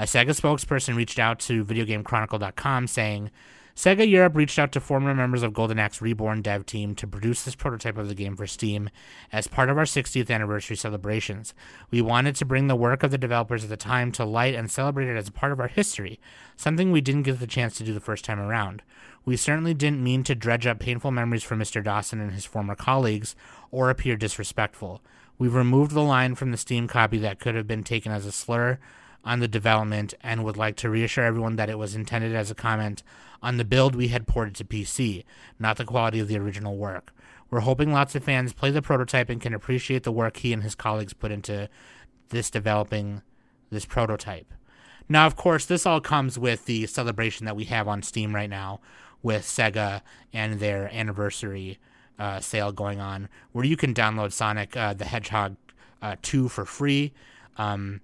A 0.00 0.02
Sega 0.02 0.30
spokesperson 0.30 0.96
reached 0.96 1.20
out 1.20 1.38
to 1.38 1.64
VideoGameChronicle.com 1.64 2.88
saying, 2.88 3.30
Sega 3.78 4.10
Europe 4.10 4.34
reached 4.34 4.58
out 4.58 4.72
to 4.72 4.80
former 4.80 5.14
members 5.14 5.44
of 5.44 5.52
Golden 5.52 5.78
Axe 5.78 6.02
Reborn 6.02 6.42
dev 6.42 6.66
team 6.66 6.96
to 6.96 7.06
produce 7.06 7.44
this 7.44 7.54
prototype 7.54 7.96
of 7.96 8.08
the 8.08 8.14
game 8.16 8.34
for 8.34 8.44
Steam 8.44 8.90
as 9.30 9.46
part 9.46 9.70
of 9.70 9.78
our 9.78 9.84
60th 9.84 10.32
anniversary 10.32 10.74
celebrations. 10.74 11.54
We 11.88 12.02
wanted 12.02 12.34
to 12.34 12.44
bring 12.44 12.66
the 12.66 12.74
work 12.74 13.04
of 13.04 13.12
the 13.12 13.18
developers 13.18 13.62
at 13.62 13.70
the 13.70 13.76
time 13.76 14.10
to 14.12 14.24
light 14.24 14.56
and 14.56 14.68
celebrate 14.68 15.06
it 15.06 15.16
as 15.16 15.28
a 15.28 15.32
part 15.32 15.52
of 15.52 15.60
our 15.60 15.68
history, 15.68 16.18
something 16.56 16.90
we 16.90 17.00
didn't 17.00 17.22
get 17.22 17.38
the 17.38 17.46
chance 17.46 17.78
to 17.78 17.84
do 17.84 17.94
the 17.94 18.00
first 18.00 18.24
time 18.24 18.40
around. 18.40 18.82
We 19.24 19.36
certainly 19.36 19.74
didn't 19.74 20.02
mean 20.02 20.24
to 20.24 20.34
dredge 20.34 20.66
up 20.66 20.80
painful 20.80 21.12
memories 21.12 21.44
for 21.44 21.54
Mr. 21.54 21.80
Dawson 21.80 22.20
and 22.20 22.32
his 22.32 22.46
former 22.46 22.74
colleagues 22.74 23.36
or 23.70 23.90
appear 23.90 24.16
disrespectful. 24.16 25.02
We've 25.38 25.54
removed 25.54 25.92
the 25.92 26.02
line 26.02 26.34
from 26.34 26.50
the 26.50 26.56
Steam 26.56 26.88
copy 26.88 27.18
that 27.18 27.38
could 27.38 27.54
have 27.54 27.68
been 27.68 27.84
taken 27.84 28.10
as 28.10 28.26
a 28.26 28.32
slur 28.32 28.80
on 29.24 29.40
the 29.40 29.48
development 29.48 30.14
and 30.22 30.44
would 30.44 30.56
like 30.56 30.76
to 30.76 30.90
reassure 30.90 31.24
everyone 31.24 31.56
that 31.56 31.70
it 31.70 31.78
was 31.78 31.94
intended 31.94 32.34
as 32.34 32.50
a 32.50 32.54
comment 32.54 33.02
on 33.42 33.56
the 33.56 33.64
build 33.64 33.94
we 33.94 34.08
had 34.08 34.26
ported 34.26 34.54
to 34.56 34.64
PC, 34.64 35.24
not 35.58 35.76
the 35.76 35.84
quality 35.84 36.18
of 36.20 36.28
the 36.28 36.38
original 36.38 36.76
work. 36.76 37.12
We're 37.50 37.60
hoping 37.60 37.92
lots 37.92 38.14
of 38.14 38.24
fans 38.24 38.52
play 38.52 38.70
the 38.70 38.82
prototype 38.82 39.30
and 39.30 39.40
can 39.40 39.54
appreciate 39.54 40.02
the 40.02 40.12
work 40.12 40.38
he 40.38 40.52
and 40.52 40.62
his 40.62 40.74
colleagues 40.74 41.12
put 41.12 41.32
into 41.32 41.68
this 42.28 42.50
developing 42.50 43.22
this 43.70 43.86
prototype. 43.86 44.52
Now, 45.08 45.26
of 45.26 45.36
course, 45.36 45.64
this 45.64 45.86
all 45.86 46.00
comes 46.00 46.38
with 46.38 46.66
the 46.66 46.86
celebration 46.86 47.46
that 47.46 47.56
we 47.56 47.64
have 47.64 47.88
on 47.88 48.02
Steam 48.02 48.34
right 48.34 48.50
now 48.50 48.80
with 49.22 49.42
Sega 49.42 50.02
and 50.32 50.60
their 50.60 50.92
anniversary 50.94 51.78
uh, 52.18 52.40
sale 52.40 52.72
going 52.72 53.00
on, 53.00 53.28
where 53.52 53.64
you 53.64 53.76
can 53.76 53.94
download 53.94 54.32
Sonic 54.32 54.76
uh, 54.76 54.92
the 54.92 55.06
Hedgehog 55.06 55.56
uh, 56.02 56.16
2 56.20 56.48
for 56.48 56.64
free. 56.64 57.12
Um, 57.56 58.00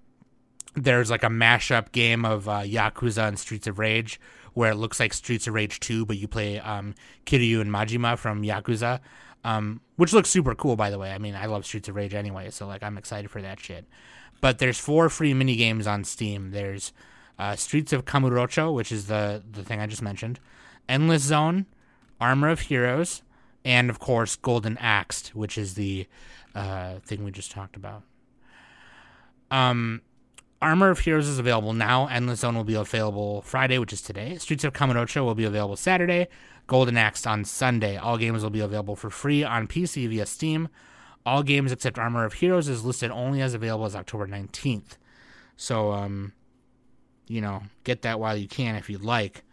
there's 0.74 1.10
like 1.10 1.22
a 1.22 1.28
mashup 1.28 1.92
game 1.92 2.24
of 2.24 2.48
uh, 2.48 2.62
Yakuza 2.62 3.28
and 3.28 3.38
Streets 3.38 3.66
of 3.66 3.78
Rage 3.78 4.20
where 4.54 4.70
it 4.70 4.76
looks 4.76 5.00
like 5.00 5.12
Streets 5.12 5.46
of 5.46 5.54
Rage 5.54 5.80
2, 5.80 6.06
but 6.06 6.16
you 6.16 6.28
play 6.28 6.60
um, 6.60 6.94
Kiryu 7.26 7.60
and 7.60 7.70
Majima 7.70 8.16
from 8.16 8.42
Yakuza, 8.42 9.00
um, 9.42 9.80
which 9.96 10.12
looks 10.12 10.30
super 10.30 10.54
cool, 10.54 10.76
by 10.76 10.90
the 10.90 10.98
way. 10.98 11.12
I 11.12 11.18
mean, 11.18 11.34
I 11.34 11.46
love 11.46 11.66
Streets 11.66 11.88
of 11.88 11.96
Rage 11.96 12.14
anyway, 12.14 12.50
so 12.50 12.66
like 12.66 12.82
I'm 12.82 12.96
excited 12.96 13.30
for 13.30 13.42
that 13.42 13.60
shit. 13.60 13.84
But 14.40 14.58
there's 14.58 14.78
four 14.78 15.08
free 15.08 15.34
mini 15.34 15.56
games 15.56 15.86
on 15.86 16.04
Steam. 16.04 16.52
There's 16.52 16.92
uh, 17.38 17.56
Streets 17.56 17.92
of 17.92 18.04
Kamurocho, 18.04 18.72
which 18.72 18.92
is 18.92 19.06
the 19.06 19.42
the 19.50 19.64
thing 19.64 19.80
I 19.80 19.86
just 19.86 20.02
mentioned, 20.02 20.38
Endless 20.88 21.22
Zone, 21.22 21.66
Armor 22.20 22.48
of 22.48 22.60
Heroes, 22.60 23.22
and 23.64 23.90
of 23.90 23.98
course 23.98 24.36
Golden 24.36 24.78
Axed, 24.78 25.34
which 25.34 25.58
is 25.58 25.74
the 25.74 26.06
uh, 26.54 26.96
thing 27.00 27.24
we 27.24 27.30
just 27.30 27.50
talked 27.50 27.76
about. 27.76 28.02
Um, 29.50 30.02
Armor 30.64 30.88
of 30.88 31.00
Heroes 31.00 31.28
is 31.28 31.38
available 31.38 31.74
now. 31.74 32.06
Endless 32.06 32.40
Zone 32.40 32.56
will 32.56 32.64
be 32.64 32.72
available 32.72 33.42
Friday, 33.42 33.76
which 33.76 33.92
is 33.92 34.00
today. 34.00 34.38
Streets 34.38 34.64
of 34.64 34.72
Kamurocho 34.72 35.22
will 35.22 35.34
be 35.34 35.44
available 35.44 35.76
Saturday. 35.76 36.26
Golden 36.66 36.96
Axe 36.96 37.26
on 37.26 37.44
Sunday. 37.44 37.98
All 37.98 38.16
games 38.16 38.42
will 38.42 38.48
be 38.48 38.60
available 38.60 38.96
for 38.96 39.10
free 39.10 39.44
on 39.44 39.68
PC 39.68 40.08
via 40.08 40.24
Steam. 40.24 40.70
All 41.26 41.42
games 41.42 41.70
except 41.70 41.98
Armor 41.98 42.24
of 42.24 42.32
Heroes 42.32 42.66
is 42.66 42.82
listed 42.82 43.10
only 43.10 43.42
as 43.42 43.52
available 43.52 43.84
as 43.84 43.94
October 43.94 44.26
19th. 44.26 44.96
So, 45.58 45.92
um, 45.92 46.32
you 47.28 47.42
know, 47.42 47.64
get 47.84 48.00
that 48.00 48.18
while 48.18 48.34
you 48.34 48.48
can 48.48 48.74
if 48.74 48.88
you'd 48.88 49.04
like. 49.04 49.44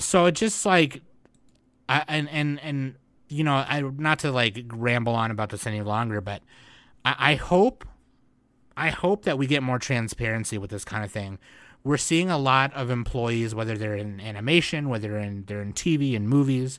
So 0.00 0.26
it 0.26 0.32
just 0.32 0.66
like, 0.66 1.00
I, 1.88 2.02
and 2.08 2.28
and 2.30 2.58
and 2.58 2.96
you 3.28 3.44
know, 3.44 3.54
I 3.54 3.82
not 3.82 4.18
to 4.20 4.32
like 4.32 4.64
ramble 4.72 5.14
on 5.14 5.30
about 5.30 5.50
this 5.50 5.64
any 5.64 5.82
longer, 5.82 6.20
but 6.20 6.42
I, 7.04 7.14
I 7.18 7.34
hope 7.36 7.84
I 8.78 8.90
hope 8.90 9.24
that 9.24 9.36
we 9.36 9.48
get 9.48 9.64
more 9.64 9.80
transparency 9.80 10.56
with 10.56 10.70
this 10.70 10.84
kind 10.84 11.04
of 11.04 11.10
thing. 11.10 11.40
We're 11.82 11.96
seeing 11.96 12.30
a 12.30 12.38
lot 12.38 12.72
of 12.74 12.90
employees, 12.90 13.52
whether 13.52 13.76
they're 13.76 13.96
in 13.96 14.20
animation, 14.20 14.88
whether 14.88 15.08
they're 15.08 15.18
in, 15.18 15.44
they're 15.46 15.62
in 15.62 15.72
TV 15.72 16.14
and 16.14 16.28
movies, 16.28 16.78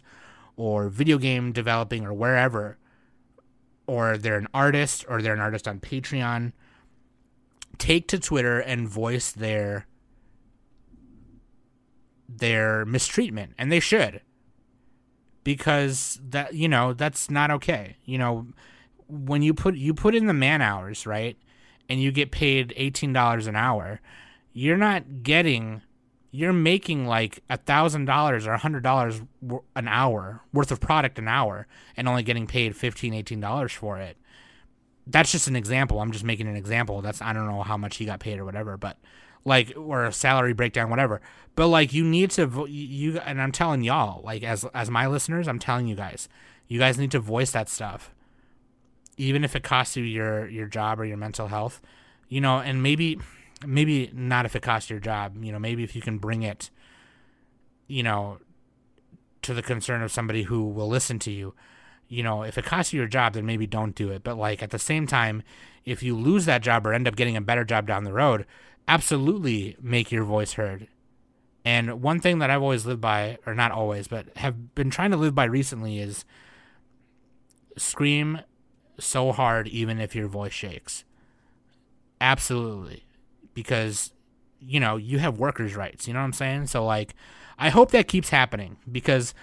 or 0.55 0.87
video 0.87 1.17
game 1.17 1.51
developing, 1.51 2.05
or 2.05 2.13
wherever, 2.13 2.77
or 3.85 4.17
they're 4.17 4.37
an 4.37 4.47
artist, 4.53 5.05
or 5.09 5.21
they're 5.21 5.33
an 5.33 5.41
artist 5.41 5.67
on 5.67 5.81
Patreon, 5.81 6.53
take 7.77 8.07
to 8.07 8.17
Twitter 8.17 8.59
and 8.59 8.87
voice 8.87 9.31
their 9.33 9.85
their 12.29 12.85
mistreatment, 12.85 13.53
and 13.57 13.71
they 13.71 13.79
should, 13.79 14.21
because 15.43 16.19
that 16.23 16.53
you 16.53 16.69
know 16.69 16.93
that's 16.93 17.29
not 17.29 17.51
okay. 17.51 17.97
You 18.05 18.17
know, 18.17 18.47
when 19.07 19.41
you 19.41 19.53
put 19.53 19.75
you 19.75 19.93
put 19.93 20.15
in 20.15 20.27
the 20.27 20.33
man 20.33 20.61
hours, 20.61 21.05
right? 21.05 21.37
And 21.89 22.01
you 22.01 22.11
get 22.11 22.31
paid 22.31 22.73
$18 22.77 23.47
an 23.47 23.55
hour, 23.55 23.99
you're 24.53 24.77
not 24.77 25.23
getting 25.23 25.81
you're 26.31 26.53
making 26.53 27.07
like 27.07 27.41
a 27.49 27.57
thousand 27.57 28.05
dollars 28.05 28.45
or 28.45 28.51
a 28.53 28.57
hundred 28.57 28.83
dollars 28.83 29.21
an 29.75 29.87
hour 29.87 30.41
worth 30.53 30.71
of 30.71 30.79
product 30.79 31.17
an 31.17 31.27
hour 31.27 31.65
and 31.97 32.07
only 32.07 32.21
getting 32.21 32.45
paid 32.45 32.73
$15, 32.73 33.15
18 33.15 33.39
dollars 33.39 33.71
for 33.71 33.97
it. 33.97 34.15
That's 35.07 35.31
just 35.31 35.47
an 35.47 35.55
example. 35.55 35.99
I'm 35.99 36.11
just 36.11 36.23
making 36.23 36.47
an 36.47 36.55
example. 36.55 37.01
That's 37.01 37.21
i 37.21 37.33
don't 37.33 37.47
know 37.47 37.63
how 37.63 37.77
much 37.77 37.97
he 37.97 38.05
got 38.05 38.19
paid 38.19 38.37
or 38.39 38.45
whatever 38.45 38.77
but 38.77 38.97
like 39.43 39.73
or 39.75 40.05
a 40.05 40.13
salary 40.13 40.53
breakdown 40.53 40.89
whatever. 40.89 41.21
But 41.55 41.67
like 41.67 41.93
you 41.93 42.03
need 42.03 42.29
to 42.31 42.67
you 42.69 43.17
and 43.19 43.41
i'm 43.41 43.51
telling 43.51 43.83
y'all 43.83 44.21
like 44.23 44.43
as 44.43 44.65
as 44.73 44.89
my 44.89 45.07
listeners 45.07 45.47
i'm 45.47 45.59
telling 45.59 45.87
you 45.87 45.95
guys 45.95 46.29
you 46.67 46.79
guys 46.79 46.97
need 46.97 47.11
to 47.11 47.19
voice 47.19 47.51
that 47.51 47.67
stuff 47.67 48.13
even 49.19 49.43
if 49.43 49.55
it 49.55 49.63
costs 49.63 49.97
you 49.97 50.03
your 50.03 50.47
your 50.47 50.65
job 50.65 50.99
or 50.99 51.05
your 51.05 51.17
mental 51.17 51.49
health, 51.49 51.81
you 52.29 52.41
know, 52.41 52.59
and 52.59 52.81
maybe 52.81 53.19
maybe 53.67 54.09
not 54.13 54.45
if 54.45 54.55
it 54.55 54.63
costs 54.63 54.89
your 54.89 54.99
job, 54.99 55.43
you 55.43 55.51
know, 55.51 55.59
maybe 55.59 55.83
if 55.83 55.95
you 55.95 56.01
can 56.01 56.17
bring 56.17 56.41
it, 56.41 56.71
you 57.87 58.01
know, 58.01 58.39
to 59.41 59.53
the 59.53 59.61
concern 59.61 60.01
of 60.01 60.11
somebody 60.11 60.43
who 60.43 60.63
will 60.63 60.87
listen 60.87 61.19
to 61.19 61.31
you. 61.31 61.53
You 62.07 62.23
know, 62.23 62.41
if 62.43 62.57
it 62.57 62.65
costs 62.65 62.93
you 62.93 63.01
your 63.01 63.07
job, 63.07 63.33
then 63.33 63.45
maybe 63.45 63.67
don't 63.67 63.93
do 63.93 64.09
it. 64.09 64.23
But 64.23 64.37
like 64.37 64.63
at 64.63 64.71
the 64.71 64.79
same 64.79 65.05
time, 65.05 65.43
if 65.85 66.01
you 66.01 66.15
lose 66.15 66.45
that 66.45 66.63
job 66.63 66.87
or 66.87 66.93
end 66.93 67.07
up 67.07 67.15
getting 67.15 67.35
a 67.35 67.41
better 67.41 67.65
job 67.65 67.85
down 67.85 68.05
the 68.05 68.13
road, 68.13 68.45
absolutely 68.87 69.75
make 69.81 70.11
your 70.11 70.23
voice 70.23 70.53
heard. 70.53 70.87
And 71.65 72.01
one 72.01 72.21
thing 72.21 72.39
that 72.39 72.49
I've 72.49 72.63
always 72.63 72.85
lived 72.85 73.01
by, 73.01 73.37
or 73.45 73.53
not 73.53 73.71
always, 73.71 74.07
but 74.07 74.35
have 74.37 74.73
been 74.73 74.89
trying 74.89 75.11
to 75.11 75.17
live 75.17 75.35
by 75.35 75.43
recently 75.43 75.99
is 75.99 76.23
scream 77.77 78.39
so 78.99 79.31
hard 79.31 79.67
even 79.67 79.99
if 79.99 80.15
your 80.15 80.27
voice 80.27 80.53
shakes. 80.53 81.03
Absolutely. 82.21 83.05
Because 83.53 84.11
you 84.59 84.79
know, 84.79 84.97
you 84.97 85.19
have 85.19 85.39
workers' 85.39 85.75
rights. 85.75 86.07
You 86.07 86.13
know 86.13 86.19
what 86.19 86.25
I'm 86.25 86.33
saying? 86.33 86.67
So 86.67 86.85
like, 86.85 87.15
I 87.57 87.69
hope 87.69 87.91
that 87.91 88.07
keeps 88.07 88.29
happening 88.29 88.77
because, 88.89 89.33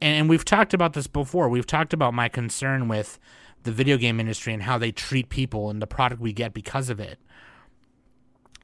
and 0.00 0.28
we've 0.28 0.44
talked 0.44 0.74
about 0.74 0.92
this 0.92 1.06
before. 1.06 1.48
We've 1.48 1.66
talked 1.66 1.92
about 1.92 2.14
my 2.14 2.28
concern 2.28 2.88
with 2.88 3.18
the 3.64 3.72
video 3.72 3.96
game 3.96 4.20
industry 4.20 4.54
and 4.54 4.62
how 4.62 4.78
they 4.78 4.92
treat 4.92 5.28
people 5.28 5.70
and 5.70 5.82
the 5.82 5.86
product 5.86 6.20
we 6.20 6.32
get 6.32 6.54
because 6.54 6.90
of 6.90 7.00
it. 7.00 7.18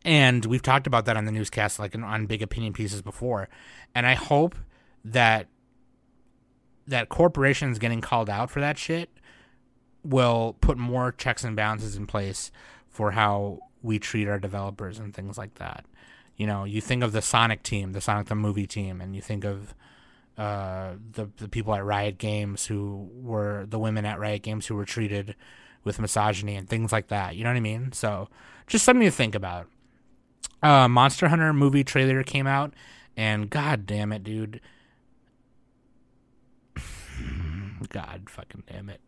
And 0.04 0.44
we've 0.44 0.62
talked 0.62 0.86
about 0.86 1.06
that 1.06 1.16
on 1.16 1.24
the 1.24 1.32
newscast, 1.32 1.78
like 1.78 1.96
on 1.96 2.26
big 2.26 2.42
opinion 2.42 2.72
pieces 2.72 3.02
before. 3.02 3.48
And 3.94 4.06
I 4.06 4.14
hope 4.14 4.54
that 5.04 5.48
that 6.86 7.08
corporations 7.08 7.78
getting 7.78 8.02
called 8.02 8.28
out 8.28 8.50
for 8.50 8.60
that 8.60 8.76
shit 8.76 9.08
will 10.04 10.56
put 10.61 10.76
more 10.78 11.12
checks 11.12 11.44
and 11.44 11.56
balances 11.56 11.96
in 11.96 12.06
place 12.06 12.52
for 12.88 13.12
how 13.12 13.61
we 13.82 13.99
treat 13.99 14.28
our 14.28 14.38
developers 14.38 14.99
and 14.99 15.14
things 15.14 15.37
like 15.37 15.54
that. 15.54 15.84
You 16.37 16.46
know, 16.46 16.64
you 16.64 16.80
think 16.80 17.02
of 17.02 17.12
the 17.12 17.23
Sonic 17.23 17.62
team, 17.62 17.92
the 17.92 18.00
Sonic 18.00 18.26
the 18.26 18.34
movie 18.34 18.66
team, 18.66 19.00
and 19.00 19.14
you 19.14 19.23
think 19.23 19.44
of 19.44 19.75
uh, 20.37 20.94
the 21.12 21.28
the 21.37 21.49
people 21.49 21.75
at 21.75 21.84
Riot 21.84 22.18
Games 22.18 22.66
who 22.66 23.08
were 23.14 23.66
the 23.66 23.78
women 23.78 24.04
at 24.04 24.18
Riot 24.18 24.42
Games 24.42 24.66
who 24.66 24.75
were 24.75 24.84
treated 24.84 25.37
with 25.84 26.00
misogyny 26.00 26.56
and 26.56 26.68
things 26.68 26.90
like 26.92 27.08
that. 27.08 27.37
You 27.37 27.44
know 27.44 27.50
what 27.50 27.56
I 27.56 27.61
mean? 27.61 27.92
So 27.92 28.28
just 28.66 28.84
something 28.84 29.04
to 29.04 29.11
think 29.11 29.34
about. 29.34 29.68
Uh, 30.62 30.88
Monster 30.88 31.28
Hunter 31.28 31.52
movie 31.52 31.84
trailer 31.84 32.23
came 32.23 32.46
out, 32.46 32.73
and 33.16 33.50
god 33.50 33.87
damn 33.87 34.12
it, 34.12 34.25
dude. 34.25 34.61
God 37.90 38.28
fucking 38.28 38.64
damn 38.66 38.88
it. 38.88 39.00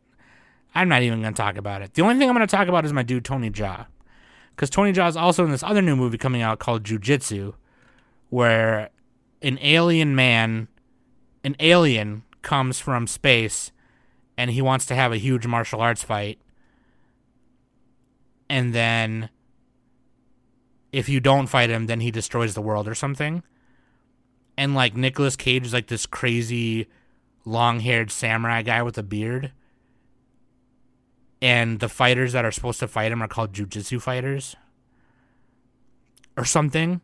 I'm 0.77 0.91
not 0.91 1.03
even 1.03 1.23
gonna 1.23 1.35
talk 1.35 1.57
about 1.57 1.81
it. 1.81 1.95
The 1.95 2.03
only 2.03 2.17
thing 2.17 2.29
I'm 2.29 2.35
gonna 2.35 2.47
talk 2.47 2.69
about 2.69 2.85
is 2.85 2.93
my 2.93 3.03
dude 3.03 3.25
Tony 3.25 3.51
Jaa 3.51 3.87
because 4.51 4.69
Tony 4.69 4.93
Jaa 4.93 5.09
is 5.09 5.17
also 5.17 5.45
in 5.45 5.51
this 5.51 5.63
other 5.63 5.83
new 5.83 5.97
movie 5.97 6.19
coming 6.19 6.43
out 6.43 6.59
called 6.59 6.85
Jiu 6.85 6.99
Jitsu, 6.99 7.55
where 8.29 8.91
an 9.41 9.59
alien 9.63 10.15
man, 10.15 10.69
an 11.45 11.57
alien 11.61 12.25
comes 12.43 12.79
from 12.79 13.07
space, 13.07 13.73
and 14.37 14.51
he 14.51 14.61
wants 14.61 14.85
to 14.87 14.95
have 14.95 15.13
a 15.13 15.19
huge 15.19 15.47
martial 15.47 15.81
arts 15.81 16.03
fight, 16.03 16.39
and 18.49 18.75
then 18.75 19.31
if 20.93 21.09
you 21.09 21.21
don't 21.21 21.47
fight 21.47 21.71
him, 21.71 21.87
then 21.87 22.01
he 22.01 22.11
destroys 22.11 22.55
the 22.55 22.63
world 22.63 22.87
or 22.87 22.95
something. 22.95 23.43
And 24.57 24.75
like 24.75 24.97
Nicolas 24.97 25.37
Cage 25.37 25.67
is 25.67 25.73
like 25.75 25.89
this 25.89 26.07
crazy, 26.07 26.87
long-haired 27.45 28.11
samurai 28.11 28.63
guy 28.63 28.83
with 28.83 28.97
a 28.97 29.03
beard 29.03 29.53
and 31.43 31.81
the 31.81 31.89
fighters 31.89 32.33
that 32.33 32.45
are 32.45 32.51
supposed 32.51 32.81
to 32.81 32.89
fight 32.89 33.13
him 33.13 33.23
are 33.23 33.29
called 33.29 33.53
jujitsu 33.53 34.01
fighters 34.01 34.57
or 36.37 36.45
something. 36.45 37.01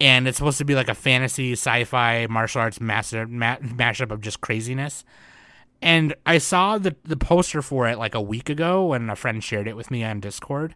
And 0.00 0.26
it's 0.26 0.38
supposed 0.38 0.58
to 0.58 0.64
be 0.64 0.74
like 0.74 0.88
a 0.88 0.94
fantasy, 0.94 1.52
sci-fi, 1.52 2.26
martial 2.28 2.60
arts 2.60 2.80
master, 2.80 3.26
ma- 3.26 3.58
mashup 3.58 4.10
of 4.10 4.20
just 4.20 4.40
craziness. 4.40 5.04
And 5.80 6.14
I 6.26 6.38
saw 6.38 6.78
the 6.78 6.96
the 7.04 7.16
poster 7.16 7.62
for 7.62 7.86
it 7.88 7.98
like 7.98 8.14
a 8.14 8.20
week 8.20 8.48
ago 8.48 8.86
when 8.86 9.10
a 9.10 9.16
friend 9.16 9.42
shared 9.42 9.68
it 9.68 9.76
with 9.76 9.90
me 9.90 10.02
on 10.02 10.20
Discord. 10.20 10.74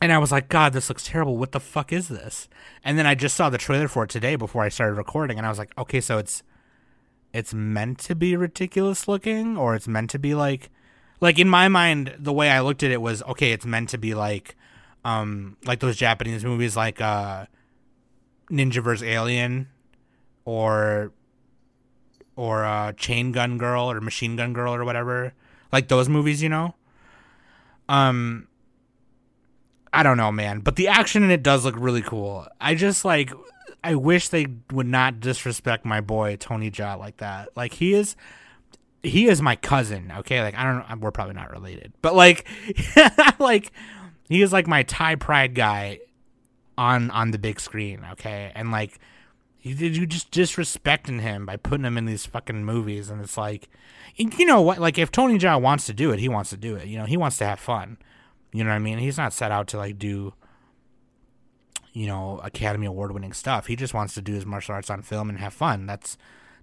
And 0.00 0.12
I 0.12 0.18
was 0.18 0.32
like, 0.32 0.48
God, 0.48 0.72
this 0.72 0.88
looks 0.88 1.04
terrible. 1.04 1.36
What 1.36 1.52
the 1.52 1.60
fuck 1.60 1.92
is 1.92 2.08
this? 2.08 2.48
And 2.84 2.98
then 2.98 3.06
I 3.06 3.14
just 3.14 3.36
saw 3.36 3.50
the 3.50 3.58
trailer 3.58 3.88
for 3.88 4.04
it 4.04 4.10
today 4.10 4.36
before 4.36 4.62
I 4.62 4.68
started 4.68 4.94
recording, 4.94 5.38
and 5.38 5.46
I 5.46 5.48
was 5.48 5.58
like, 5.58 5.72
okay, 5.78 6.00
so 6.00 6.18
it's 6.18 6.42
it's 7.32 7.54
meant 7.54 7.98
to 8.00 8.14
be 8.14 8.36
ridiculous 8.36 9.08
looking, 9.08 9.56
or 9.56 9.74
it's 9.74 9.88
meant 9.88 10.10
to 10.10 10.18
be 10.18 10.34
like 10.34 10.70
like 11.22 11.38
in 11.38 11.48
my 11.48 11.68
mind, 11.68 12.16
the 12.18 12.32
way 12.32 12.50
I 12.50 12.60
looked 12.60 12.82
at 12.82 12.90
it 12.90 13.00
was 13.00 13.22
okay. 13.22 13.52
It's 13.52 13.64
meant 13.64 13.90
to 13.90 13.98
be 13.98 14.12
like, 14.12 14.56
um, 15.04 15.56
like 15.64 15.78
those 15.78 15.96
Japanese 15.96 16.44
movies 16.44 16.76
like 16.76 17.00
uh, 17.00 17.46
Ninja 18.50 18.82
vs 18.82 19.04
Alien, 19.04 19.68
or 20.44 21.12
or 22.34 22.64
uh, 22.64 22.92
Chain 22.94 23.30
Gun 23.30 23.56
Girl 23.56 23.88
or 23.88 24.00
Machine 24.00 24.34
Gun 24.34 24.52
Girl 24.52 24.74
or 24.74 24.84
whatever, 24.84 25.32
like 25.70 25.86
those 25.86 26.08
movies, 26.08 26.42
you 26.42 26.48
know. 26.48 26.74
Um, 27.88 28.48
I 29.92 30.02
don't 30.02 30.16
know, 30.16 30.32
man, 30.32 30.58
but 30.58 30.74
the 30.74 30.88
action 30.88 31.22
in 31.22 31.30
it 31.30 31.44
does 31.44 31.64
look 31.64 31.76
really 31.78 32.02
cool. 32.02 32.48
I 32.60 32.74
just 32.74 33.04
like 33.04 33.30
I 33.84 33.94
wish 33.94 34.28
they 34.28 34.46
would 34.72 34.88
not 34.88 35.20
disrespect 35.20 35.84
my 35.84 36.00
boy 36.00 36.34
Tony 36.34 36.68
Jaa 36.68 36.98
like 36.98 37.18
that. 37.18 37.56
Like 37.56 37.74
he 37.74 37.94
is 37.94 38.16
he 39.02 39.26
is 39.26 39.42
my 39.42 39.56
cousin. 39.56 40.12
Okay, 40.18 40.40
like 40.42 40.54
I 40.56 40.64
don't 40.64 40.76
know, 40.76 40.96
we're 41.00 41.10
probably 41.10 41.34
not 41.34 41.50
related, 41.50 41.92
but 42.02 42.14
like, 42.14 42.46
like 43.38 43.72
he 44.28 44.42
is 44.42 44.52
like 44.52 44.66
my 44.66 44.82
Thai 44.84 45.16
pride 45.16 45.54
guy 45.54 46.00
on 46.78 47.10
on 47.10 47.32
the 47.32 47.38
big 47.38 47.60
screen. 47.60 48.06
Okay, 48.12 48.52
and 48.54 48.70
like 48.70 48.98
you 49.60 49.74
you 49.74 50.06
just 50.06 50.30
disrespecting 50.30 51.20
him 51.20 51.46
by 51.46 51.56
putting 51.56 51.84
him 51.84 51.98
in 51.98 52.04
these 52.04 52.26
fucking 52.26 52.64
movies, 52.64 53.10
and 53.10 53.20
it's 53.20 53.36
like, 53.36 53.68
you 54.16 54.46
know 54.46 54.60
what? 54.60 54.78
Like 54.78 54.98
if 54.98 55.10
Tony 55.10 55.38
Jaa 55.38 55.60
wants 55.60 55.86
to 55.86 55.92
do 55.92 56.12
it, 56.12 56.20
he 56.20 56.28
wants 56.28 56.50
to 56.50 56.56
do 56.56 56.76
it. 56.76 56.86
You 56.86 56.98
know, 56.98 57.06
he 57.06 57.16
wants 57.16 57.38
to 57.38 57.46
have 57.46 57.58
fun. 57.58 57.98
You 58.52 58.62
know 58.62 58.70
what 58.70 58.76
I 58.76 58.80
mean? 58.80 58.98
He's 58.98 59.18
not 59.18 59.32
set 59.32 59.50
out 59.50 59.66
to 59.68 59.78
like 59.78 59.98
do 59.98 60.34
you 61.92 62.06
know 62.06 62.40
Academy 62.44 62.86
Award 62.86 63.12
winning 63.12 63.32
stuff. 63.32 63.66
He 63.66 63.74
just 63.74 63.94
wants 63.94 64.14
to 64.14 64.22
do 64.22 64.34
his 64.34 64.46
martial 64.46 64.74
arts 64.74 64.90
on 64.90 65.02
film 65.02 65.28
and 65.28 65.38
have 65.38 65.54
fun. 65.54 65.86
That's 65.86 66.16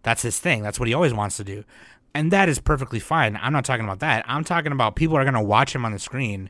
that's 0.03 0.21
his 0.21 0.39
thing. 0.39 0.63
That's 0.63 0.79
what 0.79 0.87
he 0.87 0.93
always 0.93 1.13
wants 1.13 1.35
to 1.37 1.43
do 1.43 1.65
and 2.13 2.31
that 2.31 2.49
is 2.49 2.59
perfectly 2.59 2.99
fine. 2.99 3.37
I'm 3.41 3.53
not 3.53 3.65
talking 3.65 3.85
about 3.85 3.99
that. 3.99 4.25
I'm 4.27 4.43
talking 4.43 4.71
about 4.71 4.95
people 4.95 5.17
are 5.17 5.23
going 5.23 5.33
to 5.33 5.41
watch 5.41 5.73
him 5.73 5.85
on 5.85 5.91
the 5.91 5.99
screen 5.99 6.49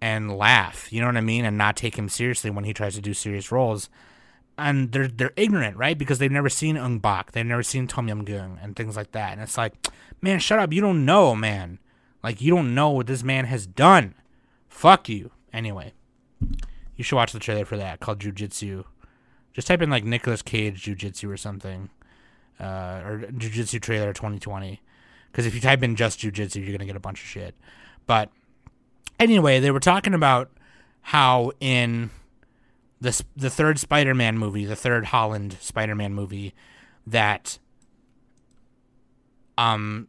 and 0.00 0.36
laugh, 0.36 0.92
you 0.92 1.00
know 1.00 1.06
what 1.06 1.16
I 1.16 1.22
mean, 1.22 1.44
and 1.44 1.58
not 1.58 1.76
take 1.76 1.96
him 1.96 2.08
seriously 2.08 2.50
when 2.50 2.64
he 2.64 2.72
tries 2.72 2.94
to 2.94 3.00
do 3.00 3.14
serious 3.14 3.50
roles. 3.50 3.88
And 4.58 4.92
they're 4.92 5.08
they're 5.08 5.32
ignorant, 5.36 5.76
right? 5.76 5.98
Because 5.98 6.18
they've 6.18 6.32
never 6.32 6.48
seen 6.48 6.78
Ong 6.78 6.98
Bak, 6.98 7.32
they've 7.32 7.44
never 7.44 7.62
seen 7.62 7.86
Tom 7.86 8.08
Yum 8.08 8.24
Goong 8.24 8.58
and 8.62 8.74
things 8.74 8.96
like 8.96 9.12
that. 9.12 9.32
And 9.32 9.42
it's 9.42 9.58
like, 9.58 9.74
man, 10.22 10.38
shut 10.38 10.58
up. 10.58 10.72
You 10.72 10.80
don't 10.80 11.04
know, 11.04 11.34
man. 11.34 11.78
Like 12.22 12.40
you 12.40 12.54
don't 12.54 12.74
know 12.74 12.90
what 12.90 13.06
this 13.06 13.22
man 13.22 13.44
has 13.46 13.66
done. 13.66 14.14
Fuck 14.68 15.08
you. 15.10 15.30
Anyway, 15.52 15.92
you 16.96 17.04
should 17.04 17.16
watch 17.16 17.32
the 17.32 17.38
trailer 17.38 17.66
for 17.66 17.76
that 17.76 18.00
called 18.00 18.20
Jiu 18.20 18.32
Jitsu. 18.32 18.84
Just 19.52 19.68
type 19.68 19.82
in 19.82 19.90
like 19.90 20.04
Nicolas 20.04 20.42
Cage 20.42 20.82
Jiu 20.82 20.94
Jitsu 20.94 21.30
or 21.30 21.36
something 21.36 21.90
uh, 22.60 23.02
or 23.04 23.24
Jiu 23.36 23.50
Jitsu 23.50 23.78
trailer 23.80 24.12
2020. 24.12 24.80
Because 25.30 25.46
if 25.46 25.54
you 25.54 25.60
type 25.60 25.82
in 25.82 25.96
just 25.96 26.18
Jiu 26.18 26.30
Jitsu, 26.30 26.60
you're 26.60 26.72
gonna 26.76 26.86
get 26.86 26.96
a 26.96 27.00
bunch 27.00 27.20
of 27.20 27.26
shit. 27.26 27.54
But 28.06 28.30
anyway, 29.18 29.60
they 29.60 29.70
were 29.70 29.80
talking 29.80 30.14
about 30.14 30.50
how 31.02 31.52
in 31.60 32.10
the 33.00 33.22
the 33.36 33.50
third 33.50 33.78
Spider-Man 33.78 34.38
movie, 34.38 34.64
the 34.64 34.76
third 34.76 35.06
Holland 35.06 35.56
Spider-Man 35.60 36.14
movie, 36.14 36.54
that 37.06 37.58
um 39.58 40.08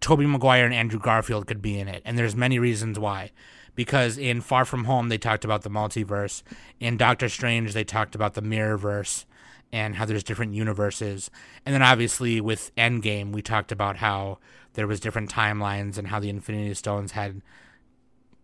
Tobey 0.00 0.26
Maguire 0.26 0.64
and 0.64 0.74
Andrew 0.74 1.00
Garfield 1.00 1.46
could 1.46 1.62
be 1.62 1.78
in 1.78 1.88
it, 1.88 2.02
and 2.04 2.18
there's 2.18 2.36
many 2.36 2.58
reasons 2.58 2.98
why. 2.98 3.30
Because 3.74 4.16
in 4.16 4.40
Far 4.40 4.64
From 4.64 4.84
Home 4.84 5.08
they 5.08 5.18
talked 5.18 5.44
about 5.44 5.62
the 5.62 5.70
multiverse, 5.70 6.42
in 6.80 6.96
Doctor 6.96 7.28
Strange 7.28 7.72
they 7.74 7.84
talked 7.84 8.14
about 8.14 8.34
the 8.34 8.42
mirrorverse, 8.42 9.26
and 9.72 9.96
how 9.96 10.04
there's 10.04 10.22
different 10.22 10.54
universes. 10.54 11.30
And 11.64 11.74
then 11.74 11.82
obviously 11.82 12.40
with 12.40 12.74
Endgame, 12.76 13.32
we 13.32 13.42
talked 13.42 13.72
about 13.72 13.96
how 13.96 14.38
there 14.74 14.86
was 14.86 15.00
different 15.00 15.30
timelines 15.30 15.98
and 15.98 16.08
how 16.08 16.20
the 16.20 16.28
Infinity 16.30 16.74
Stones 16.74 17.12
had, 17.12 17.42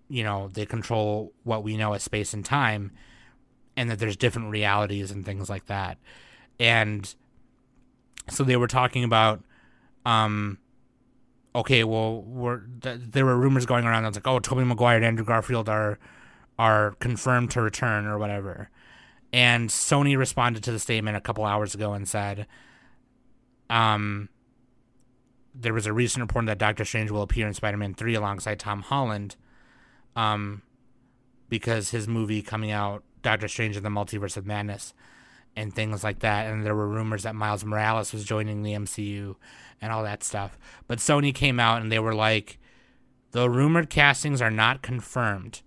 you 0.09 0.23
know, 0.25 0.49
they 0.53 0.67
control 0.67 1.33
what 1.45 1.63
we 1.63 1.77
know 1.77 1.93
as 1.93 2.03
space 2.03 2.35
and 2.35 2.45
time, 2.45 2.93
and 3.77 3.91
that 3.91 3.99
there's 3.99 4.17
different 4.17 4.51
realities 4.51 5.11
and 5.11 5.25
things 5.25 5.49
like 5.49 5.67
that. 5.67 5.99
And 6.61 7.15
so 8.29 8.45
they 8.45 8.57
were 8.57 8.69
talking 8.69 9.05
about, 9.05 9.43
um, 10.05 10.59
okay, 11.55 11.85
well, 11.85 12.23
we're, 12.23 12.63
th- 12.83 13.01
there 13.11 13.25
were 13.25 13.37
rumors 13.37 13.67
going 13.67 13.85
around. 13.85 14.05
Was 14.05 14.17
like, 14.17 14.27
oh, 14.27 14.39
Tobey 14.39 14.65
Maguire 14.65 14.97
and 14.97 15.05
Andrew 15.05 15.25
Garfield 15.25 15.69
are 15.69 15.99
are 16.59 16.93
confirmed 17.01 17.51
to 17.51 17.63
return 17.63 18.07
or 18.07 18.19
whatever. 18.19 18.69
And 19.33 19.71
Sony 19.71 20.17
responded 20.17 20.63
to 20.65 20.73
the 20.73 20.79
statement 20.79 21.17
a 21.17 21.21
couple 21.21 21.45
hours 21.45 21.75
ago 21.75 21.95
and 21.95 22.07
said, 22.07 22.47
um, 23.71 24.29
there 25.55 25.73
was 25.73 25.87
a 25.87 25.93
recent 25.93 26.23
report 26.23 26.47
that 26.47 26.59
Doctor 26.59 26.85
Strange 26.85 27.11
will 27.11 27.23
appear 27.23 27.47
in 27.47 27.55
Spider 27.55 27.77
Man 27.77 27.95
3 27.95 28.15
alongside 28.15 28.59
Tom 28.59 28.83
Holland, 28.83 29.37
um, 30.17 30.63
because 31.49 31.91
his 31.91 32.09
movie 32.09 32.43
coming 32.43 32.71
out, 32.71 33.03
Doctor 33.23 33.49
Strange 33.49 33.77
in 33.77 33.83
the 33.83 33.89
Multiverse 33.89 34.37
of 34.37 34.47
Madness, 34.47 34.95
and 35.57 35.75
things 35.75 36.03
like 36.03 36.21
that. 36.21 36.47
And 36.47 36.65
there 36.65 36.75
were 36.75 36.89
rumors 36.89 37.23
that 37.23 37.35
Miles 37.35 37.65
Morales 37.65 38.13
was 38.13 38.25
joining 38.25 38.63
the 38.63 38.73
MCU 38.73 39.37
and 39.81 39.93
all 39.93 40.03
that 40.03 40.23
stuff. 40.23 40.59
But 40.87 40.99
Sony 40.99 41.35
came 41.35 41.61
out 41.61 41.83
and 41.83 41.91
they 41.91 41.99
were 41.99 42.15
like, 42.15 42.59
the 43.33 43.49
rumored 43.49 43.91
castings 43.91 44.43
are 44.43 44.51
not 44.51 44.83
confirmed. 44.83 45.63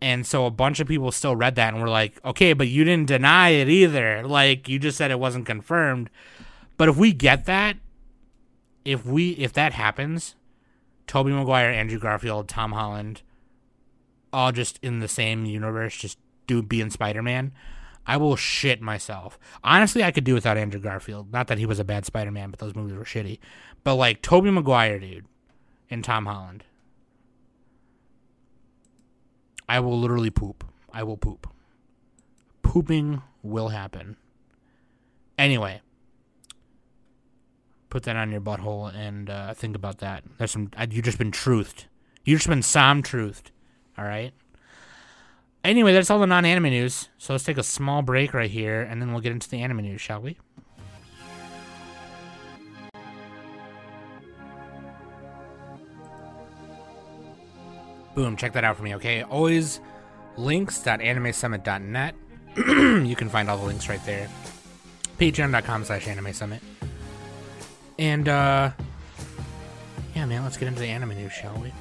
And 0.00 0.26
so 0.26 0.46
a 0.46 0.50
bunch 0.50 0.78
of 0.80 0.86
people 0.86 1.10
still 1.10 1.34
read 1.34 1.54
that 1.54 1.72
and 1.72 1.82
were 1.82 1.88
like, 1.88 2.22
okay, 2.24 2.52
but 2.52 2.68
you 2.68 2.84
didn't 2.84 3.08
deny 3.08 3.50
it 3.50 3.68
either. 3.68 4.26
Like 4.26 4.68
you 4.68 4.78
just 4.78 4.98
said 4.98 5.10
it 5.10 5.18
wasn't 5.18 5.46
confirmed. 5.46 6.10
But 6.76 6.88
if 6.88 6.96
we 6.96 7.12
get 7.12 7.46
that, 7.46 7.76
if 8.84 9.06
we 9.06 9.30
if 9.32 9.52
that 9.54 9.72
happens, 9.72 10.34
Tobey 11.06 11.32
Maguire, 11.32 11.70
Andrew 11.70 11.98
Garfield, 11.98 12.48
Tom 12.48 12.72
Holland, 12.72 13.22
all 14.32 14.52
just 14.52 14.78
in 14.82 15.00
the 15.00 15.08
same 15.08 15.46
universe, 15.46 15.96
just 15.96 16.18
do 16.46 16.62
being 16.62 16.90
Spider 16.90 17.22
Man, 17.22 17.52
I 18.06 18.16
will 18.18 18.36
shit 18.36 18.80
myself. 18.80 19.38
Honestly, 19.64 20.04
I 20.04 20.10
could 20.10 20.24
do 20.24 20.34
without 20.34 20.56
Andrew 20.56 20.80
Garfield. 20.80 21.32
Not 21.32 21.48
that 21.48 21.58
he 21.58 21.66
was 21.66 21.78
a 21.78 21.84
bad 21.84 22.04
Spider 22.04 22.30
Man, 22.30 22.50
but 22.50 22.60
those 22.60 22.74
movies 22.74 22.96
were 22.96 23.04
shitty. 23.04 23.38
But 23.82 23.94
like 23.94 24.22
Tobey 24.22 24.50
Maguire, 24.50 24.98
dude, 24.98 25.26
and 25.90 26.04
Tom 26.04 26.26
Holland. 26.26 26.64
I 29.68 29.80
will 29.80 29.98
literally 29.98 30.30
poop. 30.30 30.64
I 30.92 31.02
will 31.02 31.16
poop. 31.16 31.48
Pooping 32.62 33.22
will 33.42 33.68
happen. 33.68 34.16
Anyway, 35.38 35.80
put 37.90 38.04
that 38.04 38.16
on 38.16 38.30
your 38.30 38.40
butthole 38.40 38.94
and 38.94 39.28
uh, 39.28 39.54
think 39.54 39.76
about 39.76 39.98
that. 39.98 40.24
There's 40.38 40.50
some. 40.50 40.70
Uh, 40.76 40.86
you 40.90 41.02
just 41.02 41.18
been 41.18 41.30
truthed. 41.30 41.84
You've 42.24 42.40
just 42.40 42.48
been 42.48 42.62
Sam 42.62 43.02
truthed. 43.02 43.50
All 43.98 44.04
right. 44.04 44.32
Anyway, 45.64 45.92
that's 45.92 46.10
all 46.10 46.20
the 46.20 46.26
non-anime 46.26 46.70
news. 46.70 47.08
So 47.18 47.34
let's 47.34 47.44
take 47.44 47.58
a 47.58 47.62
small 47.62 48.02
break 48.02 48.32
right 48.32 48.50
here, 48.50 48.82
and 48.82 49.02
then 49.02 49.10
we'll 49.10 49.20
get 49.20 49.32
into 49.32 49.48
the 49.48 49.60
anime 49.62 49.78
news, 49.78 50.00
shall 50.00 50.20
we? 50.20 50.38
Boom, 58.16 58.34
check 58.34 58.54
that 58.54 58.64
out 58.64 58.78
for 58.78 58.82
me, 58.82 58.94
okay? 58.94 59.22
Always 59.22 59.78
links.animesummit.net. 60.38 62.14
you 63.06 63.14
can 63.14 63.28
find 63.28 63.50
all 63.50 63.58
the 63.58 63.66
links 63.66 63.90
right 63.90 64.04
there. 64.06 64.30
Patreon.com 65.18 65.84
slash 65.84 66.08
anime 66.08 66.32
summit. 66.32 66.62
And, 67.98 68.26
uh, 68.26 68.70
yeah, 70.14 70.24
man, 70.24 70.44
let's 70.44 70.56
get 70.56 70.66
into 70.66 70.80
the 70.80 70.86
anime 70.86 71.10
news, 71.10 71.30
shall 71.30 71.58
we? 71.58 71.74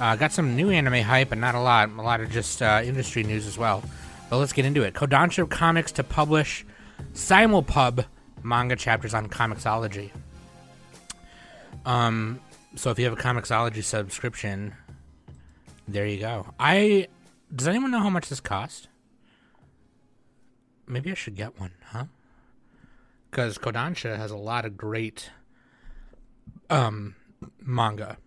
Uh, 0.00 0.16
got 0.16 0.32
some 0.32 0.56
new 0.56 0.70
anime 0.70 1.04
hype, 1.04 1.28
but 1.28 1.38
not 1.38 1.54
a 1.54 1.60
lot. 1.60 1.88
A 1.88 2.02
lot 2.02 2.20
of 2.20 2.32
just 2.32 2.60
uh, 2.62 2.82
industry 2.84 3.22
news 3.22 3.46
as 3.46 3.56
well. 3.56 3.84
But 4.28 4.38
let's 4.38 4.52
get 4.52 4.64
into 4.64 4.82
it. 4.82 4.94
Kodansha 4.94 5.48
Comics 5.48 5.92
to 5.92 6.02
publish 6.02 6.66
simulpub 7.14 8.04
manga 8.42 8.74
chapters 8.74 9.14
on 9.14 9.28
Comixology. 9.28 10.10
Um, 11.86 12.40
so 12.74 12.90
if 12.90 12.98
you 12.98 13.04
have 13.04 13.14
a 13.14 13.22
Comixology 13.22 13.84
subscription, 13.84 14.74
there 15.88 16.06
you 16.06 16.18
go. 16.20 16.54
I 16.58 17.08
does 17.54 17.68
anyone 17.68 17.90
know 17.90 18.00
how 18.00 18.10
much 18.10 18.28
this 18.28 18.40
cost? 18.40 18.88
Maybe 20.86 21.10
I 21.10 21.14
should 21.14 21.36
get 21.36 21.58
one, 21.58 21.72
huh? 21.86 22.04
Because 23.30 23.58
Kodansha 23.58 24.16
has 24.16 24.30
a 24.30 24.36
lot 24.36 24.64
of 24.64 24.76
great 24.76 25.30
um 26.68 27.14
manga, 27.60 28.18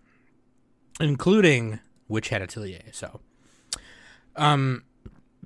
including 1.00 1.80
Witch 2.08 2.28
Hat 2.28 2.42
Atelier. 2.42 2.82
So, 2.92 3.20
um, 4.36 4.84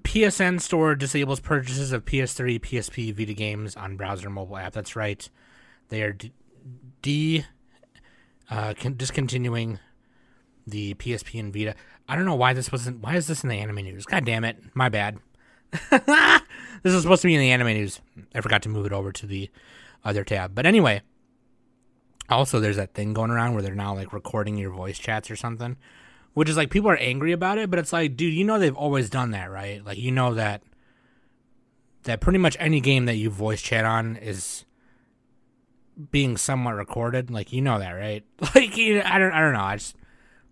PSN 0.03 0.61
Store 0.61 0.95
disables 0.95 1.41
purchases 1.41 1.93
of 1.93 2.05
PS3, 2.05 2.61
PSP, 2.61 3.13
Vita 3.13 3.35
games 3.35 3.77
on 3.77 3.97
browser 3.97 4.31
mobile 4.31 4.57
app. 4.57 4.73
That's 4.73 4.97
right. 4.97 5.29
They 5.89 6.03
are 6.03 6.17
de, 7.03 7.45
uh, 8.51 8.73
discontinuing 8.73 9.79
the 10.67 10.95
PSP 10.95 11.41
and 11.41 11.53
Vita. 11.53 11.75
I 12.09 12.17
don't 12.17 12.25
know 12.25 12.35
why 12.35 12.55
this 12.55 12.73
wasn't. 12.73 13.03
Why 13.03 13.17
is 13.17 13.27
this 13.27 13.43
in 13.43 13.51
the 13.51 13.59
anime 13.59 13.77
news? 13.77 14.07
God 14.07 14.25
damn 14.25 14.45
it! 14.45 14.57
My 14.75 14.89
bad. 14.89 15.19
this 15.91 16.43
is 16.85 17.03
supposed 17.03 17.23
to 17.23 17.29
be 17.29 17.35
in 17.35 17.41
the 17.41 17.51
anime 17.51 17.69
news. 17.69 18.01
I 18.35 18.41
forgot 18.41 18.63
to 18.63 18.71
move 18.71 18.87
it 18.87 18.93
over 18.93 19.13
to 19.13 19.27
the 19.27 19.51
other 20.05 20.25
tab. 20.25 20.55
But 20.55 20.65
anyway, 20.65 21.03
also 22.31 22.61
there's 22.61 22.77
that 22.77 22.95
thing 22.95 23.13
going 23.13 23.31
around 23.31 23.53
where 23.53 23.63
they're 23.63 23.75
now 23.75 23.95
like 23.95 24.13
recording 24.15 24.57
your 24.57 24.71
voice 24.71 24.99
chats 24.99 25.31
or 25.31 25.37
something, 25.37 25.77
which 26.33 26.49
is 26.49 26.57
like 26.57 26.71
people 26.71 26.91
are 26.91 26.97
angry 26.97 27.33
about 27.33 27.59
it. 27.59 27.69
But 27.69 27.79
it's 27.79 27.93
like, 27.93 28.17
dude, 28.17 28.33
you 28.33 28.45
know 28.45 28.59
they've 28.59 28.75
always 28.75 29.11
done 29.11 29.33
that, 29.33 29.51
right? 29.51 29.85
Like 29.85 29.99
you 29.99 30.11
know 30.11 30.35
that 30.35 30.63
that 32.05 32.21
pretty 32.21 32.39
much 32.39 32.57
any 32.59 32.81
game 32.81 33.05
that 33.05 33.17
you 33.17 33.29
voice 33.29 33.61
chat 33.61 33.85
on 33.85 34.17
is 34.17 34.65
being 36.11 36.37
somewhat 36.39 36.77
recorded. 36.77 37.31
Like 37.31 37.53
you 37.53 37.61
know 37.61 37.79
that, 37.79 37.93
right? 37.93 38.25
Like 38.55 38.73
I 38.73 39.19
don't, 39.19 39.33
I 39.33 39.41
don't 39.41 39.53
know. 39.53 39.61
I 39.61 39.77
just 39.77 39.97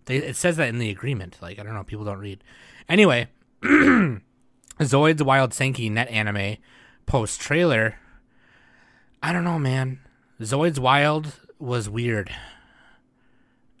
they, 0.07 0.17
it 0.17 0.35
says 0.35 0.57
that 0.57 0.69
in 0.69 0.79
the 0.79 0.89
agreement. 0.89 1.37
Like 1.41 1.59
I 1.59 1.63
don't 1.63 1.73
know, 1.73 1.83
people 1.83 2.05
don't 2.05 2.19
read. 2.19 2.43
Anyway, 2.89 3.27
Zoids 3.63 5.21
Wild 5.21 5.51
Senki 5.51 5.91
net 5.91 6.09
anime 6.09 6.57
post 7.05 7.39
trailer. 7.39 7.99
I 9.21 9.31
don't 9.31 9.43
know, 9.43 9.59
man. 9.59 9.99
Zoids 10.41 10.79
Wild 10.79 11.33
was 11.59 11.89
weird. 11.89 12.31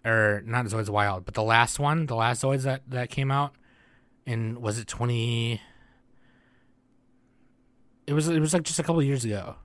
Or 0.05 0.41
not 0.45 0.65
Zoids 0.65 0.89
Wild, 0.89 1.25
but 1.25 1.33
the 1.33 1.43
last 1.43 1.79
one, 1.79 2.05
the 2.05 2.15
last 2.15 2.43
Zoids 2.43 2.63
that 2.63 2.81
that 2.89 3.09
came 3.09 3.31
out 3.31 3.53
in 4.25 4.61
was 4.61 4.77
it 4.77 4.87
20 4.87 5.61
It 8.05 8.13
was 8.13 8.27
it 8.27 8.39
was 8.39 8.53
like 8.53 8.63
just 8.63 8.79
a 8.79 8.83
couple 8.83 9.01
years 9.01 9.25
ago. 9.25 9.55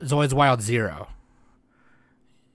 Zoids 0.00 0.32
Wild 0.34 0.60
0. 0.60 1.08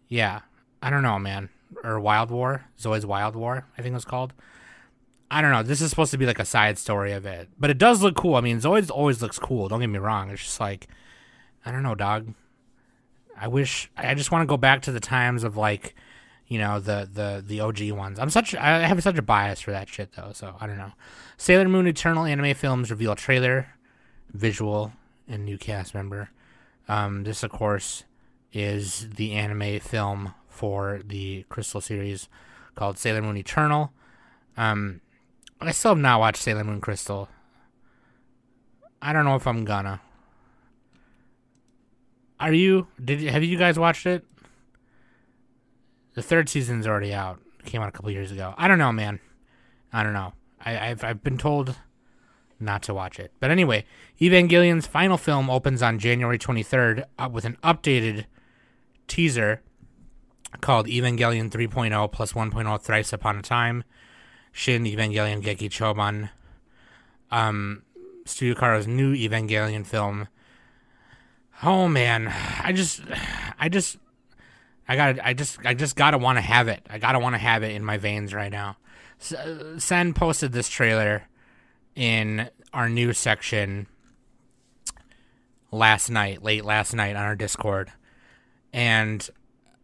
Yeah. 0.08 0.42
I 0.82 0.90
don't 0.90 1.04
know, 1.04 1.20
man. 1.20 1.50
Or 1.84 2.00
Wild 2.00 2.32
War, 2.32 2.66
Zoids 2.80 3.06
Wild 3.06 3.36
War, 3.36 3.66
I 3.78 3.82
think 3.82 3.94
it 3.94 3.96
was 3.96 4.06
called. 4.06 4.34
I 5.32 5.42
don't 5.42 5.52
know. 5.52 5.62
This 5.62 5.82
is 5.82 5.90
supposed 5.90 6.12
to 6.12 6.18
be 6.18 6.26
like 6.26 6.40
a 6.40 6.46
side 6.46 6.78
story 6.78 7.12
of 7.12 7.26
it, 7.26 7.50
but 7.60 7.70
it 7.70 7.78
does 7.78 8.02
look 8.02 8.16
cool. 8.16 8.36
I 8.36 8.42
mean, 8.42 8.60
Zoids 8.60 8.90
always 8.90 9.22
looks 9.22 9.38
cool. 9.38 9.68
Don't 9.68 9.80
get 9.80 9.88
me 9.88 10.00
wrong. 10.00 10.32
It's 10.32 10.44
just 10.44 10.60
like, 10.60 10.88
I 11.66 11.72
don't 11.72 11.84
know, 11.84 11.96
dog. 11.96 12.34
I 13.40 13.48
wish 13.48 13.90
I 13.96 14.16
just 14.16 14.32
want 14.32 14.42
to 14.42 14.52
go 14.52 14.58
back 14.58 14.82
to 14.84 14.92
the 14.92 15.00
times 15.00 15.44
of 15.44 15.56
like, 15.56 15.96
you 16.48 16.58
know, 16.58 16.80
the 16.80 17.08
the 17.12 17.44
the 17.46 17.60
OG 17.62 17.92
ones. 17.92 18.20
I'm 18.20 18.32
such 18.32 18.56
I 18.56 18.80
have 18.80 19.02
such 19.04 19.18
a 19.18 19.22
bias 19.22 19.62
for 19.62 19.72
that 19.72 19.88
shit 19.88 20.14
though. 20.14 20.32
So 20.34 20.56
I 20.60 20.68
don't 20.68 20.78
know. 20.78 20.94
Sailor 21.38 21.70
Moon 21.70 21.88
Eternal 21.88 22.26
anime 22.26 22.56
films 22.56 22.90
reveal 22.90 23.16
trailer, 23.16 23.68
visual, 24.34 24.94
and 25.28 25.46
new 25.46 25.58
cast 25.58 25.94
member. 25.94 26.32
Um, 26.88 27.24
this 27.24 27.44
of 27.44 27.52
course 27.52 28.04
is 28.52 29.10
the 29.12 29.34
anime 29.34 29.80
film 29.80 30.34
for 30.60 31.00
the 31.06 31.46
Crystal 31.48 31.80
series 31.80 32.28
called 32.76 32.98
Sailor 32.98 33.22
Moon 33.22 33.38
Eternal. 33.38 33.94
Um, 34.58 35.00
I 35.62 35.72
still 35.72 35.92
have 35.92 35.98
not 35.98 36.20
watched 36.20 36.44
Sailor 36.44 36.66
Moon 36.66 36.82
Crystal. 36.82 37.30
I 39.02 39.14
don't 39.14 39.24
know 39.24 39.36
if 39.36 39.48
I'm 39.48 39.64
gonna. 39.64 40.02
Are 42.42 42.52
you? 42.52 42.88
Did 43.02 43.22
have 43.22 43.42
you 43.42 43.58
guys 43.58 43.80
watched 43.80 44.06
it? 44.06 44.26
The 46.16 46.22
third 46.22 46.50
season's 46.50 46.86
already 46.86 47.14
out. 47.14 47.40
It 47.62 47.66
came 47.66 47.82
out 47.82 47.88
a 47.88 47.94
couple 47.94 48.12
years 48.12 48.34
ago. 48.34 48.54
I 48.58 48.68
don't 48.68 48.80
know, 48.80 48.92
man. 48.92 49.22
I 49.94 50.04
don't 50.04 50.14
know. 50.14 50.34
I, 50.60 50.74
have 50.74 51.06
I've 51.06 51.24
been 51.24 51.38
told 51.38 51.78
not 52.60 52.84
to 52.84 52.94
watch 52.94 53.18
it. 53.18 53.32
But 53.40 53.50
anyway, 53.50 53.86
Evangelion's 54.22 54.88
final 54.88 55.18
film 55.18 55.50
opens 55.50 55.82
on 55.82 56.00
January 56.00 56.38
23rd 56.38 57.06
uh, 57.18 57.30
with 57.32 57.46
an 57.46 57.58
updated 57.64 58.26
teaser 59.08 59.62
called 60.62 60.88
Evangelion 60.88 61.50
3.0 61.50 62.12
plus 62.12 62.34
1.0 62.34 62.82
Thrice 62.82 63.14
Upon 63.14 63.38
a 63.38 63.42
Time, 63.42 63.84
Shin 64.52 64.84
Evangelion 64.84 65.42
Gekijōban, 65.42 66.30
um, 67.32 67.84
Studio 68.26 68.56
Khara's 68.56 68.88
new 68.88 69.14
Evangelion 69.16 69.86
film. 69.86 70.28
Oh 71.64 71.88
man, 71.88 72.34
I 72.64 72.72
just, 72.72 73.02
I 73.60 73.70
just, 73.70 73.98
I 74.88 74.96
gotta, 74.96 75.28
I 75.28 75.34
just, 75.34 75.60
I 75.66 75.74
just 75.74 75.96
gotta 75.96 76.18
want 76.18 76.38
to 76.38 76.42
have 76.42 76.68
it. 76.68 76.86
I 76.90 76.98
gotta 76.98 77.20
want 77.20 77.36
to 77.36 77.40
have 77.40 77.64
it 77.64 77.72
in 77.72 77.84
my 77.84 77.98
veins 77.98 78.34
right 78.34 78.52
now. 78.52 78.78
Sen 79.78 80.14
posted 80.14 80.54
this 80.54 80.70
trailer 80.70 81.24
in 81.96 82.50
our 82.74 82.88
new 82.88 83.12
section 83.14 83.88
last 85.72 86.10
night, 86.10 86.42
late 86.42 86.64
last 86.64 86.94
night 86.94 87.16
on 87.16 87.24
our 87.24 87.36
Discord, 87.36 87.92
and 88.72 89.30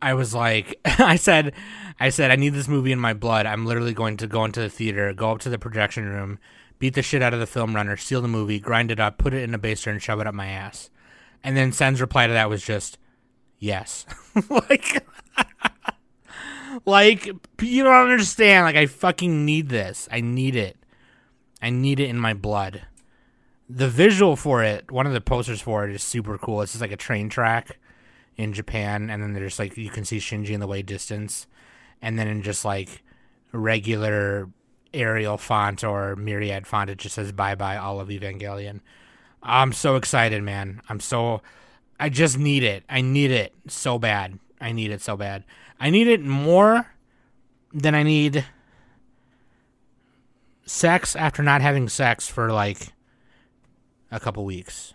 I 0.02 0.14
was 0.14 0.34
like, 0.34 0.80
I 0.86 1.16
said, 1.16 1.54
I 2.00 2.10
said, 2.10 2.32
I 2.32 2.36
need 2.36 2.54
this 2.54 2.68
movie 2.68 2.92
in 2.92 3.00
my 3.00 3.14
blood. 3.14 3.46
I'm 3.46 3.66
literally 3.66 3.94
going 3.94 4.18
to 4.18 4.28
go 4.28 4.46
into 4.46 4.62
the 4.62 4.70
theater, 4.70 5.14
go 5.14 5.32
up 5.32 5.40
to 5.40 5.50
the 5.50 5.60
projection 5.60 6.08
room, 6.08 6.40
beat 6.80 6.94
the 6.94 7.02
shit 7.02 7.22
out 7.22 7.34
of 7.34 7.40
the 7.40 7.48
film 7.48 7.76
runner, 7.76 7.98
steal 7.98 8.22
the 8.22 8.28
movie, 8.28 8.60
grind 8.60 8.92
it 8.92 9.00
up, 9.00 9.18
put 9.18 9.34
it 9.34 9.44
in 9.44 9.54
a 9.54 9.60
baster, 9.60 9.92
and 9.92 10.02
shove 10.02 10.20
it 10.20 10.28
up 10.28 10.34
my 10.34 10.48
ass. 10.48 10.90
And 11.44 11.56
then 11.56 11.72
Sen's 11.72 12.02
reply 12.02 12.28
to 12.28 12.34
that 12.34 12.50
was 12.50 12.64
just, 12.64 12.98
yes. 13.60 14.06
like, 14.50 15.06
like 16.86 17.28
you 17.62 17.84
don't 17.84 18.12
understand. 18.12 18.66
Like, 18.66 18.76
I 18.76 18.88
fucking 18.88 19.46
need 19.46 19.70
this. 19.70 20.10
I 20.12 20.22
need 20.22 20.56
it. 20.56 20.78
I 21.62 21.70
need 21.70 22.00
it 22.00 22.10
in 22.10 22.20
my 22.20 22.34
blood. 22.34 22.84
The 23.70 23.90
visual 23.90 24.36
for 24.36 24.64
it, 24.64 24.92
one 24.92 25.08
of 25.08 25.14
the 25.14 25.22
posters 25.22 25.62
for 25.62 25.88
it 25.88 25.96
is 25.96 26.04
super 26.04 26.38
cool. 26.38 26.62
It's 26.62 26.74
just 26.74 26.82
like 26.82 26.92
a 26.92 26.98
train 26.98 27.30
track 27.30 27.80
in 28.38 28.54
Japan, 28.54 29.10
and 29.10 29.22
then 29.22 29.34
there's 29.34 29.60
like 29.60 29.78
you 29.78 29.90
can 29.90 30.06
see 30.06 30.18
Shinji 30.18 30.50
in 30.50 30.60
the 30.60 30.68
way 30.68 30.82
distance, 30.82 31.48
and 32.02 32.20
then 32.20 32.28
in 32.28 32.42
just 32.42 32.66
like 32.66 33.04
regular 33.52 34.50
Arial 34.94 35.38
font 35.38 35.84
or 35.84 36.16
Myriad 36.16 36.68
font, 36.68 36.90
it 36.90 36.98
just 36.98 37.16
says 37.16 37.32
"Bye 37.32 37.56
bye 37.56 37.78
all 37.78 38.00
of 38.00 38.10
Evangelion." 38.10 38.82
I'm 39.44 39.74
so 39.74 39.96
excited, 39.96 40.44
man. 40.44 40.82
I'm 40.90 41.00
so. 41.00 41.42
I 42.00 42.10
just 42.10 42.38
need 42.38 42.64
it. 42.64 42.84
I 42.90 43.02
need 43.02 43.32
it 43.32 43.54
so 43.68 43.98
bad. 43.98 44.40
I 44.60 44.72
need 44.72 44.92
it 44.92 45.02
so 45.02 45.16
bad. 45.16 45.44
I 45.80 45.90
need 45.90 46.08
it 46.08 46.22
more 46.22 46.88
than 47.74 47.94
I 47.94 48.04
need 48.04 48.46
sex 50.66 51.16
after 51.16 51.44
not 51.44 51.62
having 51.62 51.88
sex 51.88 52.28
for 52.28 52.52
like 52.52 52.94
a 54.12 54.20
couple 54.20 54.44
weeks. 54.44 54.95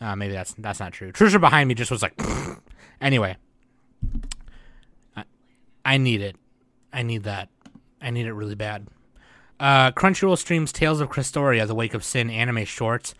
Uh, 0.00 0.14
maybe 0.14 0.32
that's 0.32 0.54
that's 0.58 0.80
not 0.80 0.92
true. 0.92 1.12
Trisha 1.12 1.40
behind 1.40 1.68
me 1.68 1.74
just 1.74 1.90
was 1.90 2.02
like, 2.02 2.20
anyway. 3.00 3.36
I, 5.16 5.24
I 5.84 5.96
need 5.98 6.20
it. 6.20 6.36
I 6.92 7.02
need 7.02 7.24
that. 7.24 7.48
I 8.00 8.10
need 8.10 8.26
it 8.26 8.32
really 8.32 8.54
bad. 8.54 8.86
Uh, 9.58 9.90
Crunchyroll 9.90 10.38
streams 10.38 10.70
Tales 10.70 11.00
of 11.00 11.08
Crestoria, 11.08 11.66
The 11.66 11.74
Wake 11.74 11.94
of 11.94 12.04
Sin 12.04 12.30
anime 12.30 12.64
shorts 12.64 13.14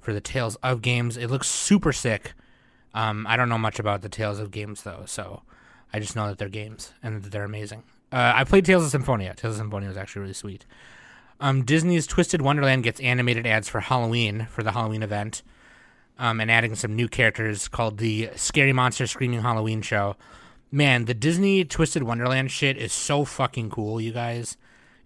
for 0.00 0.12
the 0.12 0.20
Tales 0.20 0.56
of 0.56 0.82
games. 0.82 1.16
It 1.16 1.30
looks 1.30 1.48
super 1.48 1.92
sick. 1.92 2.34
Um, 2.94 3.26
I 3.28 3.36
don't 3.36 3.48
know 3.48 3.58
much 3.58 3.78
about 3.78 4.02
the 4.02 4.08
Tales 4.08 4.38
of 4.38 4.50
games 4.50 4.82
though, 4.82 5.02
so 5.06 5.42
I 5.92 5.98
just 5.98 6.14
know 6.14 6.28
that 6.28 6.38
they're 6.38 6.48
games 6.48 6.92
and 7.02 7.22
that 7.22 7.32
they're 7.32 7.44
amazing. 7.44 7.82
Uh, 8.12 8.32
I 8.34 8.44
played 8.44 8.64
Tales 8.64 8.84
of 8.84 8.90
Symphonia. 8.90 9.34
Tales 9.34 9.54
of 9.54 9.58
Symphonia 9.58 9.88
was 9.88 9.96
actually 9.96 10.22
really 10.22 10.34
sweet. 10.34 10.66
Um, 11.40 11.64
Disney's 11.64 12.06
Twisted 12.06 12.42
Wonderland 12.42 12.82
gets 12.82 13.00
animated 13.00 13.46
ads 13.46 13.68
for 13.68 13.80
Halloween 13.80 14.46
for 14.50 14.62
the 14.62 14.72
Halloween 14.72 15.02
event, 15.02 15.42
um, 16.20 16.38
and 16.38 16.50
adding 16.50 16.74
some 16.74 16.94
new 16.94 17.08
characters 17.08 17.66
called 17.66 17.96
the 17.96 18.28
Scary 18.36 18.74
Monster 18.74 19.06
Screaming 19.06 19.40
Halloween 19.40 19.80
Show. 19.80 20.16
Man, 20.70 21.06
the 21.06 21.14
Disney 21.14 21.64
Twisted 21.64 22.02
Wonderland 22.02 22.50
shit 22.52 22.76
is 22.76 22.92
so 22.92 23.24
fucking 23.24 23.70
cool, 23.70 24.00
you 24.00 24.12
guys. 24.12 24.58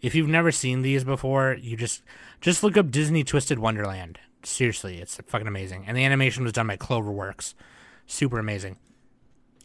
If 0.02 0.14
you've 0.14 0.28
never 0.28 0.50
seen 0.50 0.82
these 0.82 1.04
before, 1.04 1.56
you 1.58 1.76
just 1.76 2.02
just 2.40 2.62
look 2.62 2.76
up 2.76 2.90
Disney 2.90 3.22
Twisted 3.22 3.60
Wonderland. 3.60 4.18
Seriously, 4.42 4.98
it's 4.98 5.18
fucking 5.28 5.46
amazing. 5.46 5.84
And 5.86 5.96
the 5.96 6.04
animation 6.04 6.42
was 6.42 6.52
done 6.52 6.66
by 6.66 6.76
Cloverworks. 6.76 7.54
Super 8.06 8.38
amazing. 8.38 8.76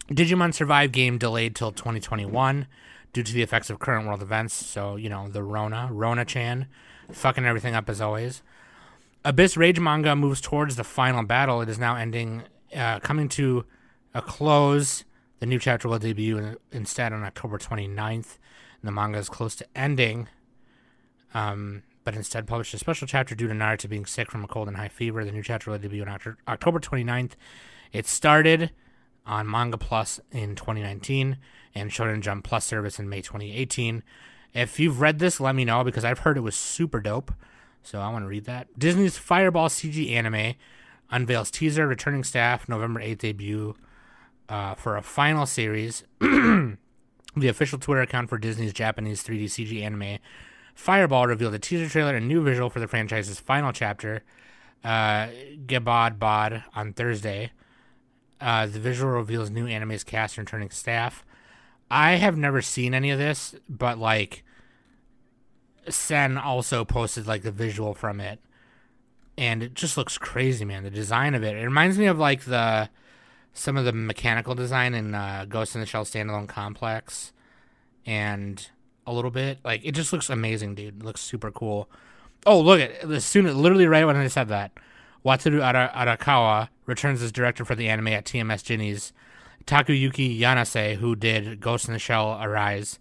Digimon 0.08 0.54
Survive 0.54 0.92
game 0.92 1.18
delayed 1.18 1.54
till 1.54 1.72
2021 1.72 2.68
due 3.12 3.22
to 3.24 3.32
the 3.34 3.42
effects 3.42 3.70
of 3.70 3.80
current 3.80 4.06
world 4.06 4.22
events. 4.22 4.54
So, 4.54 4.96
you 4.96 5.08
know, 5.08 5.28
the 5.28 5.42
Rona, 5.42 5.88
Rona 5.90 6.24
Chan, 6.24 6.66
fucking 7.12 7.44
everything 7.44 7.74
up 7.74 7.90
as 7.90 8.00
always. 8.00 8.42
Abyss 9.24 9.56
Rage 9.56 9.78
manga 9.78 10.16
moves 10.16 10.40
towards 10.40 10.76
the 10.76 10.84
final 10.84 11.22
battle. 11.22 11.60
It 11.60 11.68
is 11.68 11.78
now 11.78 11.96
ending, 11.96 12.44
uh, 12.74 13.00
coming 13.00 13.28
to 13.30 13.64
a 14.14 14.22
close. 14.22 15.04
The 15.40 15.46
new 15.46 15.58
chapter 15.58 15.88
will 15.88 15.98
debut 15.98 16.38
in, 16.38 16.56
instead 16.72 17.12
on 17.12 17.22
October 17.22 17.58
29th. 17.58 18.38
And 18.80 18.88
the 18.88 18.92
manga 18.92 19.18
is 19.18 19.28
close 19.28 19.54
to 19.56 19.66
ending, 19.74 20.28
um, 21.34 21.82
but 22.02 22.14
instead 22.14 22.46
published 22.46 22.72
a 22.72 22.78
special 22.78 23.06
chapter 23.06 23.34
due 23.34 23.48
to 23.48 23.54
Naruto 23.54 23.88
being 23.90 24.06
sick 24.06 24.30
from 24.30 24.42
a 24.42 24.48
cold 24.48 24.68
and 24.68 24.76
high 24.78 24.88
fever. 24.88 25.22
The 25.24 25.32
new 25.32 25.42
chapter 25.42 25.70
will 25.70 25.78
debut 25.78 26.02
on 26.02 26.36
October 26.48 26.80
29th. 26.80 27.32
It 27.92 28.06
started 28.06 28.70
on 29.26 29.48
Manga 29.48 29.76
Plus 29.76 30.18
in 30.32 30.56
2019 30.56 31.36
and 31.74 31.90
Shonen 31.90 32.20
Jump 32.20 32.44
Plus 32.44 32.64
service 32.64 32.98
in 32.98 33.08
May 33.08 33.20
2018. 33.20 34.02
If 34.54 34.80
you've 34.80 35.00
read 35.00 35.18
this, 35.18 35.40
let 35.40 35.54
me 35.54 35.66
know 35.66 35.84
because 35.84 36.04
I've 36.04 36.20
heard 36.20 36.38
it 36.38 36.40
was 36.40 36.56
super 36.56 37.00
dope. 37.00 37.32
So 37.82 38.00
I 38.00 38.08
want 38.10 38.24
to 38.24 38.28
read 38.28 38.44
that. 38.44 38.78
Disney's 38.78 39.16
Fireball 39.16 39.68
CG 39.68 40.10
anime 40.12 40.54
unveils 41.10 41.50
teaser, 41.50 41.86
returning 41.86 42.24
staff, 42.24 42.68
November 42.68 43.00
8th 43.00 43.18
debut 43.18 43.74
uh, 44.48 44.74
for 44.74 44.96
a 44.96 45.02
final 45.02 45.46
series. 45.46 46.04
the 46.20 46.76
official 47.36 47.78
Twitter 47.78 48.02
account 48.02 48.28
for 48.28 48.38
Disney's 48.38 48.72
Japanese 48.72 49.24
3D 49.24 49.44
CG 49.44 49.82
anime 49.82 50.18
Fireball 50.80 51.26
revealed 51.26 51.54
a 51.54 51.58
teaser 51.58 51.88
trailer 51.88 52.16
and 52.16 52.26
new 52.26 52.42
visual 52.42 52.70
for 52.70 52.80
the 52.80 52.88
franchise's 52.88 53.38
final 53.38 53.70
chapter, 53.70 54.22
uh, 54.82 55.28
Gebod 55.66 56.18
Bod, 56.18 56.64
on 56.74 56.94
Thursday. 56.94 57.52
Uh, 58.40 58.64
the 58.64 58.80
visual 58.80 59.12
reveals 59.12 59.50
new 59.50 59.66
anime's 59.66 60.04
cast 60.04 60.38
and 60.38 60.46
returning 60.46 60.70
staff. 60.70 61.22
I 61.90 62.12
have 62.12 62.38
never 62.38 62.62
seen 62.62 62.94
any 62.94 63.10
of 63.10 63.18
this, 63.18 63.54
but 63.68 63.98
like 63.98 64.42
Sen 65.92 66.38
also 66.38 66.84
posted 66.84 67.26
like 67.26 67.42
the 67.42 67.50
visual 67.50 67.94
from 67.94 68.20
it, 68.20 68.40
and 69.36 69.62
it 69.62 69.74
just 69.74 69.96
looks 69.96 70.18
crazy, 70.18 70.64
man. 70.64 70.82
The 70.82 70.90
design 70.90 71.34
of 71.34 71.42
it. 71.42 71.56
It 71.56 71.64
reminds 71.64 71.98
me 71.98 72.06
of 72.06 72.18
like 72.18 72.44
the 72.44 72.90
some 73.52 73.76
of 73.76 73.84
the 73.84 73.92
mechanical 73.92 74.54
design 74.54 74.94
in 74.94 75.14
uh, 75.14 75.46
Ghost 75.48 75.74
in 75.74 75.80
the 75.80 75.86
Shell 75.86 76.04
standalone 76.04 76.48
complex, 76.48 77.32
and 78.06 78.68
a 79.06 79.12
little 79.12 79.30
bit 79.30 79.58
like 79.64 79.84
it 79.84 79.92
just 79.92 80.12
looks 80.12 80.30
amazing, 80.30 80.74
dude. 80.74 81.00
It 81.00 81.04
looks 81.04 81.20
super 81.20 81.50
cool. 81.50 81.88
Oh, 82.46 82.60
look 82.60 82.80
at 82.80 83.10
as 83.10 83.24
soon 83.24 83.44
literally 83.60 83.86
right 83.86 84.06
when 84.06 84.16
I 84.16 84.28
said 84.28 84.48
that, 84.48 84.72
Wataru 85.24 85.60
Arakawa 85.60 86.68
returns 86.86 87.22
as 87.22 87.32
director 87.32 87.64
for 87.64 87.74
the 87.74 87.88
anime 87.88 88.08
at 88.08 88.24
TMS 88.24 88.64
Jinni's. 88.64 89.12
Takayuki 89.66 90.38
Yanase, 90.38 90.96
who 90.96 91.14
did 91.14 91.60
Ghost 91.60 91.86
in 91.86 91.92
the 91.92 91.98
Shell 91.98 92.40
Arise, 92.42 92.98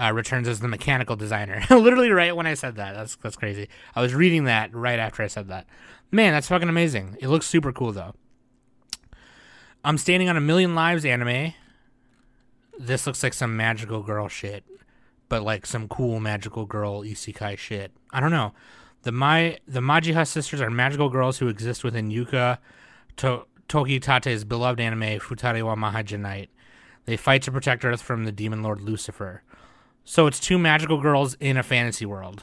uh, 0.00 0.12
returns 0.12 0.48
as 0.48 0.60
the 0.60 0.68
mechanical 0.68 1.16
designer. 1.16 1.62
Literally 1.70 2.10
right 2.10 2.34
when 2.34 2.46
I 2.46 2.54
said 2.54 2.76
that. 2.76 2.94
That's 2.94 3.16
that's 3.16 3.36
crazy. 3.36 3.68
I 3.94 4.00
was 4.00 4.14
reading 4.14 4.44
that 4.44 4.74
right 4.74 4.98
after 4.98 5.22
I 5.22 5.26
said 5.26 5.48
that. 5.48 5.66
Man, 6.10 6.32
that's 6.32 6.48
fucking 6.48 6.68
amazing. 6.68 7.16
It 7.20 7.28
looks 7.28 7.46
super 7.46 7.72
cool 7.72 7.92
though. 7.92 8.14
I'm 9.84 9.98
standing 9.98 10.28
on 10.28 10.36
a 10.36 10.40
million 10.40 10.74
lives 10.74 11.04
anime. 11.04 11.54
This 12.78 13.06
looks 13.06 13.22
like 13.22 13.34
some 13.34 13.56
magical 13.56 14.02
girl 14.02 14.28
shit, 14.28 14.64
but 15.28 15.42
like 15.42 15.66
some 15.66 15.88
cool 15.88 16.18
magical 16.18 16.64
girl 16.64 17.02
isekai 17.02 17.58
shit. 17.58 17.92
I 18.10 18.20
don't 18.20 18.30
know. 18.30 18.54
The 19.02 19.12
my 19.12 19.58
the 19.68 19.80
Majiha 19.80 20.26
sisters 20.26 20.60
are 20.60 20.70
magical 20.70 21.10
girls 21.10 21.38
who 21.38 21.48
exist 21.48 21.84
within 21.84 22.10
Yuka 22.10 22.58
to, 23.18 23.44
Tokitate's 23.68 24.44
beloved 24.44 24.80
anime 24.80 25.20
Futari 25.20 25.62
wa 25.62 25.76
Mahajin. 25.76 26.48
They 27.04 27.16
fight 27.16 27.42
to 27.42 27.52
protect 27.52 27.84
Earth 27.84 28.02
from 28.02 28.24
the 28.24 28.32
demon 28.32 28.62
lord 28.62 28.80
Lucifer. 28.80 29.42
So 30.04 30.26
it's 30.26 30.40
two 30.40 30.58
magical 30.58 31.00
girls 31.00 31.34
in 31.34 31.56
a 31.56 31.62
fantasy 31.62 32.06
world. 32.06 32.42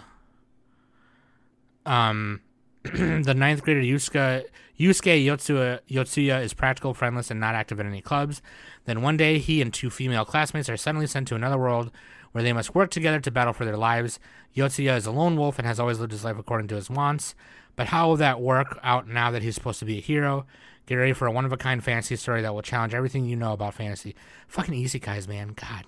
Um, 1.85 2.41
the 2.83 3.33
ninth 3.35 3.63
grader 3.63 3.81
Yusuke, 3.81 4.45
Yusuke 4.79 5.25
Yotsuya, 5.25 5.79
Yotsuya 5.89 6.43
is 6.43 6.53
practical, 6.53 6.93
friendless, 6.93 7.31
and 7.31 7.39
not 7.39 7.55
active 7.55 7.79
in 7.79 7.87
any 7.87 8.01
clubs. 8.01 8.41
Then 8.85 9.01
one 9.01 9.17
day, 9.17 9.39
he 9.39 9.61
and 9.61 9.73
two 9.73 9.89
female 9.89 10.25
classmates 10.25 10.69
are 10.69 10.77
suddenly 10.77 11.07
sent 11.07 11.27
to 11.29 11.35
another 11.35 11.57
world 11.57 11.91
where 12.31 12.43
they 12.43 12.53
must 12.53 12.75
work 12.75 12.91
together 12.91 13.19
to 13.19 13.31
battle 13.31 13.53
for 13.53 13.65
their 13.65 13.77
lives. 13.77 14.19
Yotsuya 14.55 14.95
is 14.97 15.05
a 15.05 15.11
lone 15.11 15.35
wolf 15.35 15.57
and 15.57 15.67
has 15.67 15.79
always 15.79 15.99
lived 15.99 16.11
his 16.11 16.23
life 16.23 16.37
according 16.37 16.67
to 16.67 16.75
his 16.75 16.89
wants. 16.89 17.35
But 17.75 17.87
how 17.87 18.07
will 18.07 18.17
that 18.17 18.41
work 18.41 18.79
out 18.83 19.07
now 19.07 19.31
that 19.31 19.43
he's 19.43 19.55
supposed 19.55 19.79
to 19.79 19.85
be 19.85 19.97
a 19.97 20.01
hero? 20.01 20.45
Get 20.85 20.95
ready 20.95 21.13
for 21.13 21.27
a 21.27 21.31
one 21.31 21.45
of 21.45 21.51
a 21.51 21.57
kind 21.57 21.83
fantasy 21.83 22.15
story 22.15 22.41
that 22.41 22.53
will 22.53 22.61
challenge 22.61 22.93
everything 22.93 23.25
you 23.25 23.35
know 23.35 23.53
about 23.53 23.73
fantasy. 23.73 24.15
Fucking 24.47 24.73
easy, 24.73 24.99
guys, 24.99 25.27
man. 25.27 25.53
God. 25.55 25.85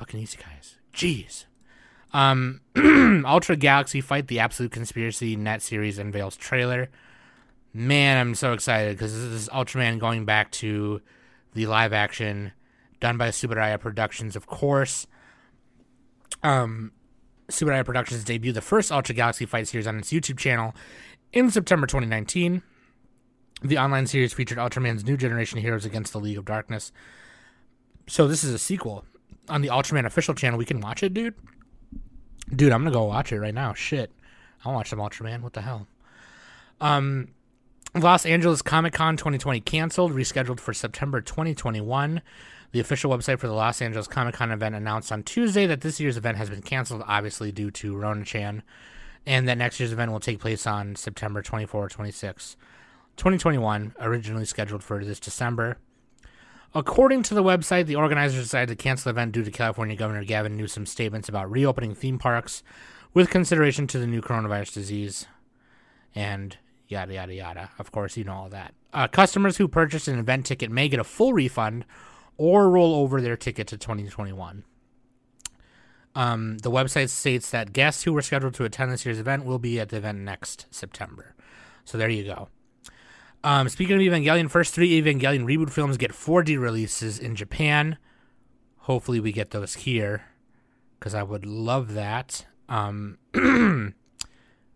Fucking 0.00 0.18
easy, 0.18 0.38
guys. 0.38 0.78
Jeez. 0.94 1.44
Um, 2.14 2.62
Ultra 3.26 3.54
Galaxy 3.54 4.00
Fight 4.00 4.28
the 4.28 4.38
Absolute 4.38 4.72
Conspiracy 4.72 5.36
net 5.36 5.60
series 5.60 5.98
unveils 5.98 6.38
trailer. 6.38 6.88
Man, 7.74 8.16
I'm 8.16 8.34
so 8.34 8.54
excited 8.54 8.96
because 8.96 9.12
this 9.12 9.42
is 9.42 9.50
Ultraman 9.50 9.98
going 9.98 10.24
back 10.24 10.52
to 10.52 11.02
the 11.52 11.66
live 11.66 11.92
action 11.92 12.52
done 12.98 13.18
by 13.18 13.28
Tsuburaya 13.28 13.78
Productions, 13.78 14.36
of 14.36 14.46
course. 14.46 15.06
Um, 16.42 16.92
Tsuburaya 17.48 17.84
Productions 17.84 18.24
debuted 18.24 18.54
the 18.54 18.62
first 18.62 18.90
Ultra 18.90 19.14
Galaxy 19.14 19.44
Fight 19.44 19.68
series 19.68 19.86
on 19.86 19.98
its 19.98 20.10
YouTube 20.10 20.38
channel 20.38 20.74
in 21.34 21.50
September 21.50 21.86
2019. 21.86 22.62
The 23.60 23.76
online 23.76 24.06
series 24.06 24.32
featured 24.32 24.56
Ultraman's 24.56 25.04
new 25.04 25.18
generation 25.18 25.58
heroes 25.58 25.84
against 25.84 26.14
the 26.14 26.20
League 26.20 26.38
of 26.38 26.46
Darkness. 26.46 26.90
So 28.08 28.26
this 28.26 28.42
is 28.42 28.54
a 28.54 28.58
sequel. 28.58 29.04
On 29.50 29.60
the 29.60 29.68
Ultraman 29.68 30.06
official 30.06 30.34
channel, 30.34 30.58
we 30.58 30.64
can 30.64 30.80
watch 30.80 31.02
it, 31.02 31.12
dude. 31.12 31.34
Dude, 32.54 32.72
I'm 32.72 32.82
gonna 32.82 32.94
go 32.94 33.04
watch 33.04 33.32
it 33.32 33.40
right 33.40 33.54
now. 33.54 33.74
Shit. 33.74 34.10
I'll 34.64 34.74
watch 34.74 34.90
some 34.90 34.98
Ultraman. 34.98 35.42
What 35.42 35.52
the 35.52 35.62
hell? 35.62 35.86
Um 36.80 37.28
Los 37.94 38.24
Angeles 38.24 38.62
Comic 38.62 38.92
Con 38.92 39.16
2020 39.16 39.60
canceled, 39.60 40.12
rescheduled 40.12 40.60
for 40.60 40.72
September 40.72 41.20
2021. 41.20 42.22
The 42.72 42.78
official 42.78 43.10
website 43.10 43.40
for 43.40 43.48
the 43.48 43.52
Los 43.52 43.82
Angeles 43.82 44.06
Comic 44.06 44.36
Con 44.36 44.52
event 44.52 44.76
announced 44.76 45.10
on 45.10 45.24
Tuesday 45.24 45.66
that 45.66 45.80
this 45.80 45.98
year's 45.98 46.16
event 46.16 46.36
has 46.36 46.48
been 46.48 46.62
canceled, 46.62 47.02
obviously 47.06 47.50
due 47.50 47.72
to 47.72 47.96
Rona 47.96 48.24
Chan, 48.24 48.62
and 49.26 49.48
that 49.48 49.58
next 49.58 49.80
year's 49.80 49.92
event 49.92 50.12
will 50.12 50.20
take 50.20 50.38
place 50.38 50.68
on 50.68 50.94
September 50.94 51.42
24 51.42 51.86
or 51.86 51.88
26. 51.88 52.56
2021, 53.16 53.94
originally 53.98 54.44
scheduled 54.44 54.84
for 54.84 55.04
this 55.04 55.18
December. 55.18 55.78
According 56.74 57.24
to 57.24 57.34
the 57.34 57.42
website, 57.42 57.86
the 57.86 57.96
organizers 57.96 58.44
decided 58.44 58.68
to 58.68 58.82
cancel 58.82 59.12
the 59.12 59.18
event 59.18 59.32
due 59.32 59.42
to 59.42 59.50
California 59.50 59.96
Governor 59.96 60.24
Gavin 60.24 60.56
Newsom's 60.56 60.90
statements 60.90 61.28
about 61.28 61.50
reopening 61.50 61.94
theme 61.94 62.18
parks 62.18 62.62
with 63.12 63.28
consideration 63.28 63.88
to 63.88 63.98
the 63.98 64.06
new 64.06 64.22
coronavirus 64.22 64.74
disease 64.74 65.26
and 66.14 66.58
yada, 66.86 67.14
yada, 67.14 67.34
yada. 67.34 67.70
Of 67.78 67.90
course, 67.90 68.16
you 68.16 68.22
know 68.22 68.34
all 68.34 68.48
that. 68.50 68.74
Uh, 68.92 69.08
customers 69.08 69.56
who 69.56 69.66
purchased 69.66 70.06
an 70.06 70.18
event 70.18 70.46
ticket 70.46 70.70
may 70.70 70.88
get 70.88 71.00
a 71.00 71.04
full 71.04 71.32
refund 71.32 71.84
or 72.36 72.70
roll 72.70 72.94
over 72.94 73.20
their 73.20 73.36
ticket 73.36 73.66
to 73.68 73.76
2021. 73.76 74.64
Um, 76.14 76.58
the 76.58 76.70
website 76.70 77.08
states 77.10 77.50
that 77.50 77.72
guests 77.72 78.04
who 78.04 78.12
were 78.12 78.22
scheduled 78.22 78.54
to 78.54 78.64
attend 78.64 78.92
this 78.92 79.04
year's 79.04 79.20
event 79.20 79.44
will 79.44 79.58
be 79.58 79.78
at 79.80 79.88
the 79.88 79.96
event 79.96 80.20
next 80.20 80.66
September. 80.70 81.34
So 81.84 81.98
there 81.98 82.08
you 82.08 82.24
go. 82.24 82.48
Um, 83.42 83.68
speaking 83.68 83.96
of 83.96 84.02
Evangelion, 84.02 84.50
first 84.50 84.74
three 84.74 85.00
Evangelion 85.00 85.44
reboot 85.44 85.70
films 85.70 85.96
get 85.96 86.12
4D 86.12 86.60
releases 86.60 87.18
in 87.18 87.34
Japan. 87.34 87.96
Hopefully, 88.80 89.20
we 89.20 89.32
get 89.32 89.50
those 89.50 89.74
here. 89.74 90.24
because 90.98 91.14
I 91.14 91.22
would 91.22 91.46
love 91.46 91.94
that. 91.94 92.46
Um, 92.68 93.18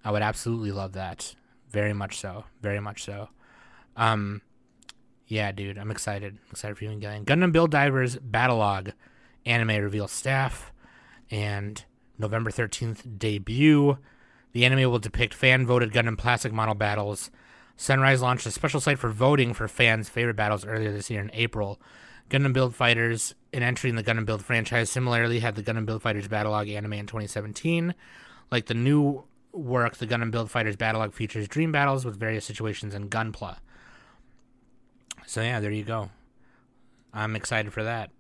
I 0.05 0.11
would 0.11 0.23
absolutely 0.23 0.73
love 0.73 0.93
that. 0.95 1.35
Very 1.71 1.93
much 1.93 2.19
so. 2.19 2.45
Very 2.63 2.81
much 2.81 3.05
so. 3.05 3.29
Um, 3.97 4.41
yeah, 5.27 5.53
dude, 5.53 5.79
I'm 5.79 5.91
excited. 5.91 6.39
I'm 6.47 6.51
excited 6.53 6.77
for 6.77 6.85
Gillian. 6.85 7.25
Gundam 7.25 7.53
Build 7.53 7.71
Divers 7.71 8.17
Battlogue 8.17 8.93
anime 9.47 9.83
reveal 9.83 10.09
staff 10.09 10.73
and 11.31 11.85
November 12.19 12.51
13th 12.51 13.19
debut. 13.19 13.99
The 14.53 14.65
anime 14.65 14.91
will 14.91 14.99
depict 14.99 15.35
fan 15.35 15.67
voted 15.67 15.93
Gundam 15.93 16.17
plastic 16.17 16.53
model 16.53 16.75
battles. 16.75 17.31
Sunrise 17.77 18.23
launched 18.23 18.47
a 18.47 18.51
special 18.51 18.81
site 18.81 18.99
for 18.99 19.11
voting 19.11 19.53
for 19.53 19.67
fans' 19.69 20.09
favorite 20.09 20.37
battles 20.37 20.65
earlier 20.65 20.93
this 20.93 21.11
year 21.11 21.21
in 21.21 21.31
April. 21.33 21.81
Gundam 22.31 22.53
Build 22.53 22.75
Fighters, 22.75 23.35
in 23.53 23.61
the 23.63 24.03
Gundam 24.03 24.25
Build 24.25 24.45
franchise, 24.45 24.91
similarly 24.91 25.41
had 25.41 25.57
the 25.57 25.63
Gundam 25.63 25.85
Build 25.85 26.03
Fighters 26.03 26.29
Battlogue 26.29 26.73
anime 26.75 26.95
in 26.95 27.07
2017. 27.07 27.95
Like 28.51 28.67
the 28.67 28.75
new 28.75 29.25
work, 29.53 29.97
the 29.97 30.07
Gundam 30.07 30.31
Build 30.31 30.51
Fighters 30.51 30.77
Battlogue 30.77 31.13
features 31.13 31.49
dream 31.49 31.73
battles 31.73 32.05
with 32.05 32.19
various 32.19 32.45
situations 32.45 32.95
and 32.95 33.11
gunpla. 33.11 33.59
So 35.27 35.43
yeah, 35.43 35.61
there 35.61 35.71
you 35.71 35.85
go. 35.85 36.11
I'm 37.13 37.37
excited 37.37 37.73
for 37.73 37.85
that. 37.85 38.11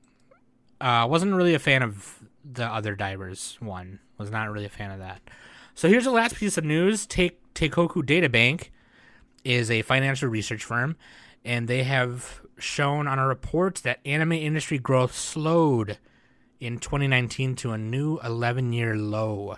Uh, 0.81 1.07
wasn't 1.09 1.35
really 1.35 1.55
a 1.55 1.59
fan 1.59 1.83
of 1.83 2.23
the 2.45 2.67
other 2.67 2.95
divers 2.95 3.57
one. 3.61 4.01
Was 4.19 4.31
not 4.31 4.51
really 4.51 4.67
a 4.67 4.71
fan 4.71 4.91
of 4.91 4.99
that. 4.99 5.21
So 5.75 5.89
here's 5.89 6.05
the 6.05 6.11
last 6.11 6.37
piece 6.37 6.57
of 6.57 6.65
news. 6.65 7.07
Take 7.07 7.41
Teikoku 7.55 8.03
Databank 8.03 8.69
is 9.45 9.71
a 9.71 9.83
financial 9.83 10.29
research 10.29 10.65
firm, 10.65 10.97
and 11.45 11.69
they 11.69 11.83
have 11.83 12.41
shown 12.59 13.07
on 13.07 13.19
a 13.19 13.27
report 13.27 13.77
that 13.85 14.01
anime 14.05 14.33
industry 14.33 14.79
growth 14.79 15.15
slowed 15.15 15.99
in 16.61 16.79
2019 16.79 17.55
to 17.57 17.73
a 17.73 17.79
new 17.79 18.19
11-year 18.21 18.97
low. 18.97 19.57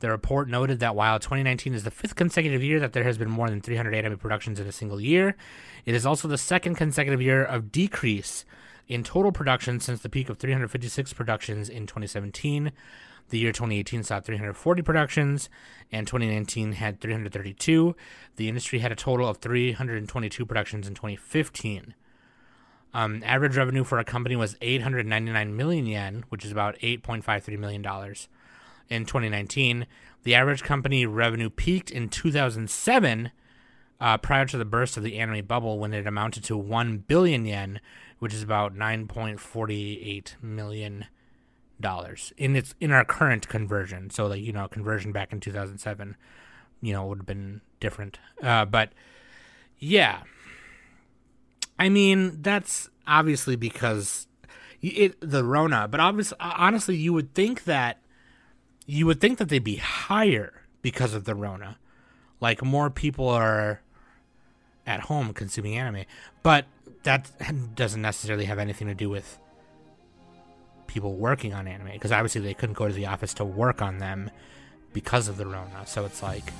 The 0.00 0.10
report 0.10 0.48
noted 0.48 0.80
that 0.80 0.94
while 0.94 1.18
2019 1.18 1.74
is 1.74 1.84
the 1.84 1.90
fifth 1.90 2.14
consecutive 2.14 2.62
year 2.62 2.78
that 2.80 2.92
there 2.92 3.04
has 3.04 3.16
been 3.16 3.30
more 3.30 3.48
than 3.48 3.62
300 3.62 3.94
anime 3.94 4.18
productions 4.18 4.60
in 4.60 4.66
a 4.66 4.72
single 4.72 5.00
year, 5.00 5.36
it 5.86 5.94
is 5.94 6.04
also 6.04 6.28
the 6.28 6.38
second 6.38 6.74
consecutive 6.74 7.22
year 7.22 7.42
of 7.42 7.72
decrease 7.72 8.44
in 8.88 9.02
total 9.02 9.32
production 9.32 9.80
since 9.80 10.00
the 10.00 10.08
peak 10.08 10.28
of 10.28 10.38
356 10.38 11.12
productions 11.14 11.68
in 11.68 11.86
2017. 11.86 12.72
The 13.28 13.38
year 13.38 13.52
2018 13.52 14.04
saw 14.04 14.20
340 14.20 14.82
productions, 14.82 15.48
and 15.90 16.06
2019 16.06 16.72
had 16.72 17.00
332. 17.00 17.96
The 18.36 18.48
industry 18.48 18.78
had 18.78 18.92
a 18.92 18.96
total 18.96 19.28
of 19.28 19.38
322 19.38 20.46
productions 20.46 20.86
in 20.86 20.94
2015. 20.94 21.94
Um, 22.94 23.22
average 23.26 23.56
revenue 23.56 23.84
for 23.84 23.98
a 23.98 24.04
company 24.04 24.36
was 24.36 24.56
899 24.60 25.56
million 25.56 25.86
yen, 25.86 26.24
which 26.28 26.44
is 26.44 26.52
about 26.52 26.78
8.53 26.78 27.58
million 27.58 27.82
dollars 27.82 28.28
in 28.88 29.04
2019. 29.04 29.86
The 30.22 30.34
average 30.34 30.62
company 30.62 31.04
revenue 31.04 31.50
peaked 31.50 31.90
in 31.90 32.08
2007, 32.08 33.30
uh, 34.00 34.18
prior 34.18 34.46
to 34.46 34.56
the 34.56 34.64
burst 34.64 34.96
of 34.96 35.02
the 35.02 35.18
anime 35.18 35.44
bubble, 35.46 35.78
when 35.78 35.92
it 35.92 36.06
amounted 36.06 36.44
to 36.44 36.56
1 36.56 36.98
billion 36.98 37.44
yen, 37.44 37.80
which 38.18 38.32
is 38.32 38.42
about 38.42 38.74
9.48 38.74 40.42
million 40.42 41.06
dollars 41.80 42.32
in 42.36 42.56
its 42.56 42.74
in 42.80 42.92
our 42.92 43.04
current 43.04 43.48
conversion. 43.48 44.10
So, 44.10 44.26
like 44.26 44.40
you 44.40 44.52
know, 44.52 44.68
conversion 44.68 45.12
back 45.12 45.32
in 45.32 45.40
2007, 45.40 46.16
you 46.80 46.92
know, 46.92 47.06
would 47.06 47.18
have 47.18 47.26
been 47.26 47.60
different. 47.80 48.18
Uh, 48.42 48.64
but 48.64 48.90
yeah, 49.78 50.22
I 51.78 51.88
mean, 51.88 52.42
that's 52.42 52.88
obviously 53.06 53.56
because 53.56 54.26
it 54.82 55.16
the 55.20 55.44
Rona, 55.44 55.88
but 55.88 56.00
obviously, 56.00 56.36
honestly, 56.40 56.96
you 56.96 57.12
would 57.12 57.34
think 57.34 57.64
that 57.64 57.98
you 58.86 59.06
would 59.06 59.20
think 59.20 59.38
that 59.38 59.48
they'd 59.48 59.64
be 59.64 59.76
higher 59.76 60.62
because 60.82 61.14
of 61.14 61.24
the 61.24 61.34
Rona. 61.34 61.78
Like 62.40 62.62
more 62.62 62.90
people 62.90 63.28
are 63.28 63.80
at 64.86 65.00
home 65.00 65.32
consuming 65.32 65.76
anime, 65.76 66.04
but 66.42 66.66
that 67.02 67.30
doesn't 67.74 68.02
necessarily 68.02 68.44
have 68.44 68.58
anything 68.58 68.86
to 68.88 68.94
do 68.94 69.08
with 69.08 69.38
people 70.96 71.12
working 71.12 71.52
on 71.52 71.68
anime 71.68 71.92
because 71.92 72.10
obviously 72.10 72.40
they 72.40 72.54
couldn't 72.54 72.78
go 72.78 72.88
to 72.88 72.94
the 72.94 73.04
office 73.04 73.34
to 73.34 73.44
work 73.44 73.82
on 73.82 73.98
them 73.98 74.30
because 74.94 75.28
of 75.28 75.36
the 75.36 75.44
Rona. 75.44 75.86
So 75.86 76.06
it's 76.06 76.22
like, 76.22 76.50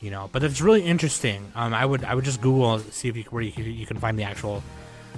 you 0.00 0.10
know, 0.10 0.30
but 0.32 0.42
it's 0.42 0.62
really 0.62 0.82
interesting. 0.82 1.52
Um, 1.54 1.74
I 1.74 1.84
would 1.84 2.02
I 2.02 2.14
would 2.14 2.24
just 2.24 2.40
Google 2.40 2.78
see 2.78 3.08
if 3.08 3.16
you 3.16 3.24
where 3.24 3.42
you, 3.42 3.52
you 3.62 3.84
can 3.84 3.98
find 3.98 4.18
the 4.18 4.22
actual 4.22 4.62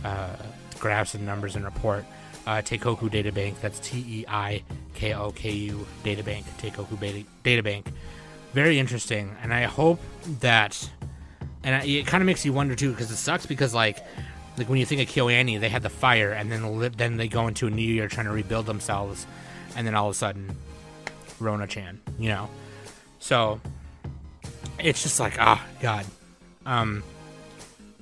uh, 0.04 0.34
graphs 0.80 1.14
and 1.14 1.24
numbers 1.24 1.54
and 1.54 1.64
report 1.64 2.04
uh, 2.44 2.56
Teikoku 2.56 3.08
Databank. 3.08 3.60
That's 3.60 3.78
T 3.78 3.98
E 3.98 4.24
I 4.26 4.64
K 4.94 5.14
O 5.14 5.30
K 5.30 5.52
U 5.52 5.86
Databank. 6.02 6.42
Teikoku 6.58 6.98
Beta, 6.98 7.24
Databank. 7.44 7.86
Very 8.52 8.80
interesting, 8.80 9.36
and 9.42 9.54
I 9.54 9.62
hope 9.62 10.00
that. 10.40 10.90
And 11.62 11.88
it 11.88 12.06
kind 12.06 12.20
of 12.20 12.26
makes 12.26 12.44
you 12.44 12.52
wonder 12.52 12.74
too, 12.74 12.90
because 12.90 13.10
it 13.10 13.16
sucks 13.16 13.46
because 13.46 13.72
like, 13.72 14.04
like 14.56 14.68
when 14.68 14.78
you 14.78 14.86
think 14.86 15.00
of 15.00 15.08
KyoAni, 15.08 15.58
they 15.60 15.68
had 15.68 15.82
the 15.82 15.90
fire, 15.90 16.32
and 16.32 16.50
then 16.50 16.92
then 16.96 17.16
they 17.16 17.28
go 17.28 17.48
into 17.48 17.66
a 17.66 17.70
new 17.70 17.82
year 17.82 18.08
trying 18.08 18.26
to 18.26 18.32
rebuild 18.32 18.66
themselves, 18.66 19.26
and 19.76 19.86
then 19.86 19.94
all 19.94 20.06
of 20.06 20.12
a 20.12 20.14
sudden, 20.14 20.56
Rona 21.40 21.66
Chan, 21.66 22.00
you 22.18 22.28
know. 22.28 22.48
So 23.18 23.60
it's 24.78 25.02
just 25.02 25.18
like 25.20 25.36
ah 25.40 25.64
God. 25.80 26.06
Um, 26.66 27.02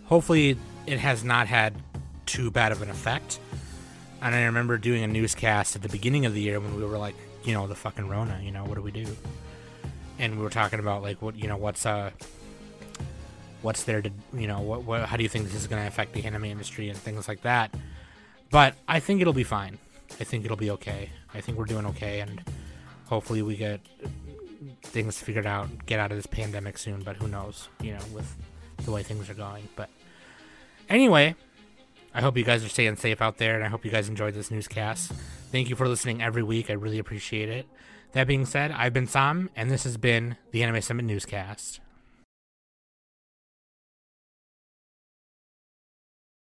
hopefully 0.05 0.57
it 0.87 0.99
has 0.99 1.25
not 1.25 1.47
had 1.47 1.75
too 2.27 2.51
bad 2.51 2.73
of 2.73 2.83
an 2.83 2.91
effect. 2.91 3.39
And 4.21 4.35
I 4.35 4.45
remember 4.45 4.79
doing 4.79 5.03
a 5.03 5.09
newscast 5.09 5.75
at 5.75 5.83
the 5.83 5.89
beginning 5.89 6.27
of 6.27 6.35
the 6.35 6.41
year 6.41 6.61
when 6.61 6.77
we 6.77 6.85
were 6.85 6.99
like, 6.99 7.17
you 7.45 7.55
know, 7.55 7.67
the 7.67 7.75
fucking 7.75 8.09
Rona, 8.09 8.41
you 8.43 8.53
know, 8.53 8.65
what 8.65 8.77
do 8.77 8.83
we 8.83 8.93
do? 8.93 9.07
And 10.19 10.37
we 10.37 10.45
were 10.45 10.51
talking 10.51 10.79
about 10.79 11.03
like 11.03 11.21
what, 11.21 11.35
you 11.37 11.49
know, 11.49 11.57
what's 11.57 11.85
uh 11.85 12.11
what's 13.63 13.85
there 13.85 14.03
to, 14.03 14.11
you 14.35 14.47
know, 14.47 14.61
what, 14.61 14.83
what 14.83 15.03
how 15.07 15.17
do 15.17 15.23
you 15.23 15.29
think 15.29 15.47
this 15.47 15.55
is 15.55 15.67
going 15.67 15.81
to 15.81 15.89
affect 15.89 16.13
the 16.13 16.25
anime 16.25 16.45
industry 16.45 16.89
and 16.89 16.99
things 16.99 17.29
like 17.29 17.43
that. 17.43 17.75
But 18.51 18.75
I 18.87 19.01
think 19.01 19.21
it'll 19.21 19.33
be 19.33 19.45
fine. 19.45 19.79
I 20.21 20.25
think 20.25 20.45
it'll 20.45 20.57
be 20.57 20.71
okay. 20.73 21.11
I 21.33 21.41
think 21.41 21.57
we're 21.57 21.65
doing 21.65 21.87
okay 21.87 22.21
and 22.21 22.43
hopefully 23.07 23.43
we 23.43 23.57
get 23.57 23.81
things 24.83 25.19
figured 25.19 25.47
out, 25.47 25.87
get 25.87 26.01
out 26.01 26.11
of 26.11 26.19
this 26.19 26.27
pandemic 26.27 26.79
soon, 26.79 27.03
but 27.03 27.17
who 27.17 27.29
knows, 27.29 27.69
you 27.81 27.93
know, 27.93 28.01
with 28.13 28.35
the 28.85 28.91
way 28.91 29.03
things 29.03 29.31
are 29.31 29.35
going. 29.35 29.69
But 29.77 29.89
anyway, 30.89 31.35
I 32.15 32.21
hope 32.21 32.37
you 32.37 32.45
guys 32.45 32.65
are 32.65 32.69
staying 32.69 32.97
safe 32.97 33.23
out 33.23 33.39
there, 33.39 33.55
and 33.55 33.65
I 33.65 33.69
hope 33.69 33.85
you 33.85 33.91
guys 33.91 34.09
enjoyed 34.09 34.35
this 34.35 34.51
newscast. 34.51 35.13
Thank 35.51 35.71
you 35.71 35.77
for 35.77 35.89
listening 35.89 36.23
every 36.23 36.43
week. 36.43 36.71
I 36.71 36.75
really 36.75 36.99
appreciate 36.99 37.49
it. 37.49 37.67
That 38.13 38.27
being 38.27 38.45
said, 38.45 38.71
I've 38.71 38.93
been 38.93 39.07
Sam, 39.07 39.49
and 39.57 39.71
this 39.71 39.85
has 39.85 39.97
been 39.97 40.37
the 40.51 40.63
Anime 40.63 40.83
Summit 40.83 41.07
Newscast. 41.07 41.81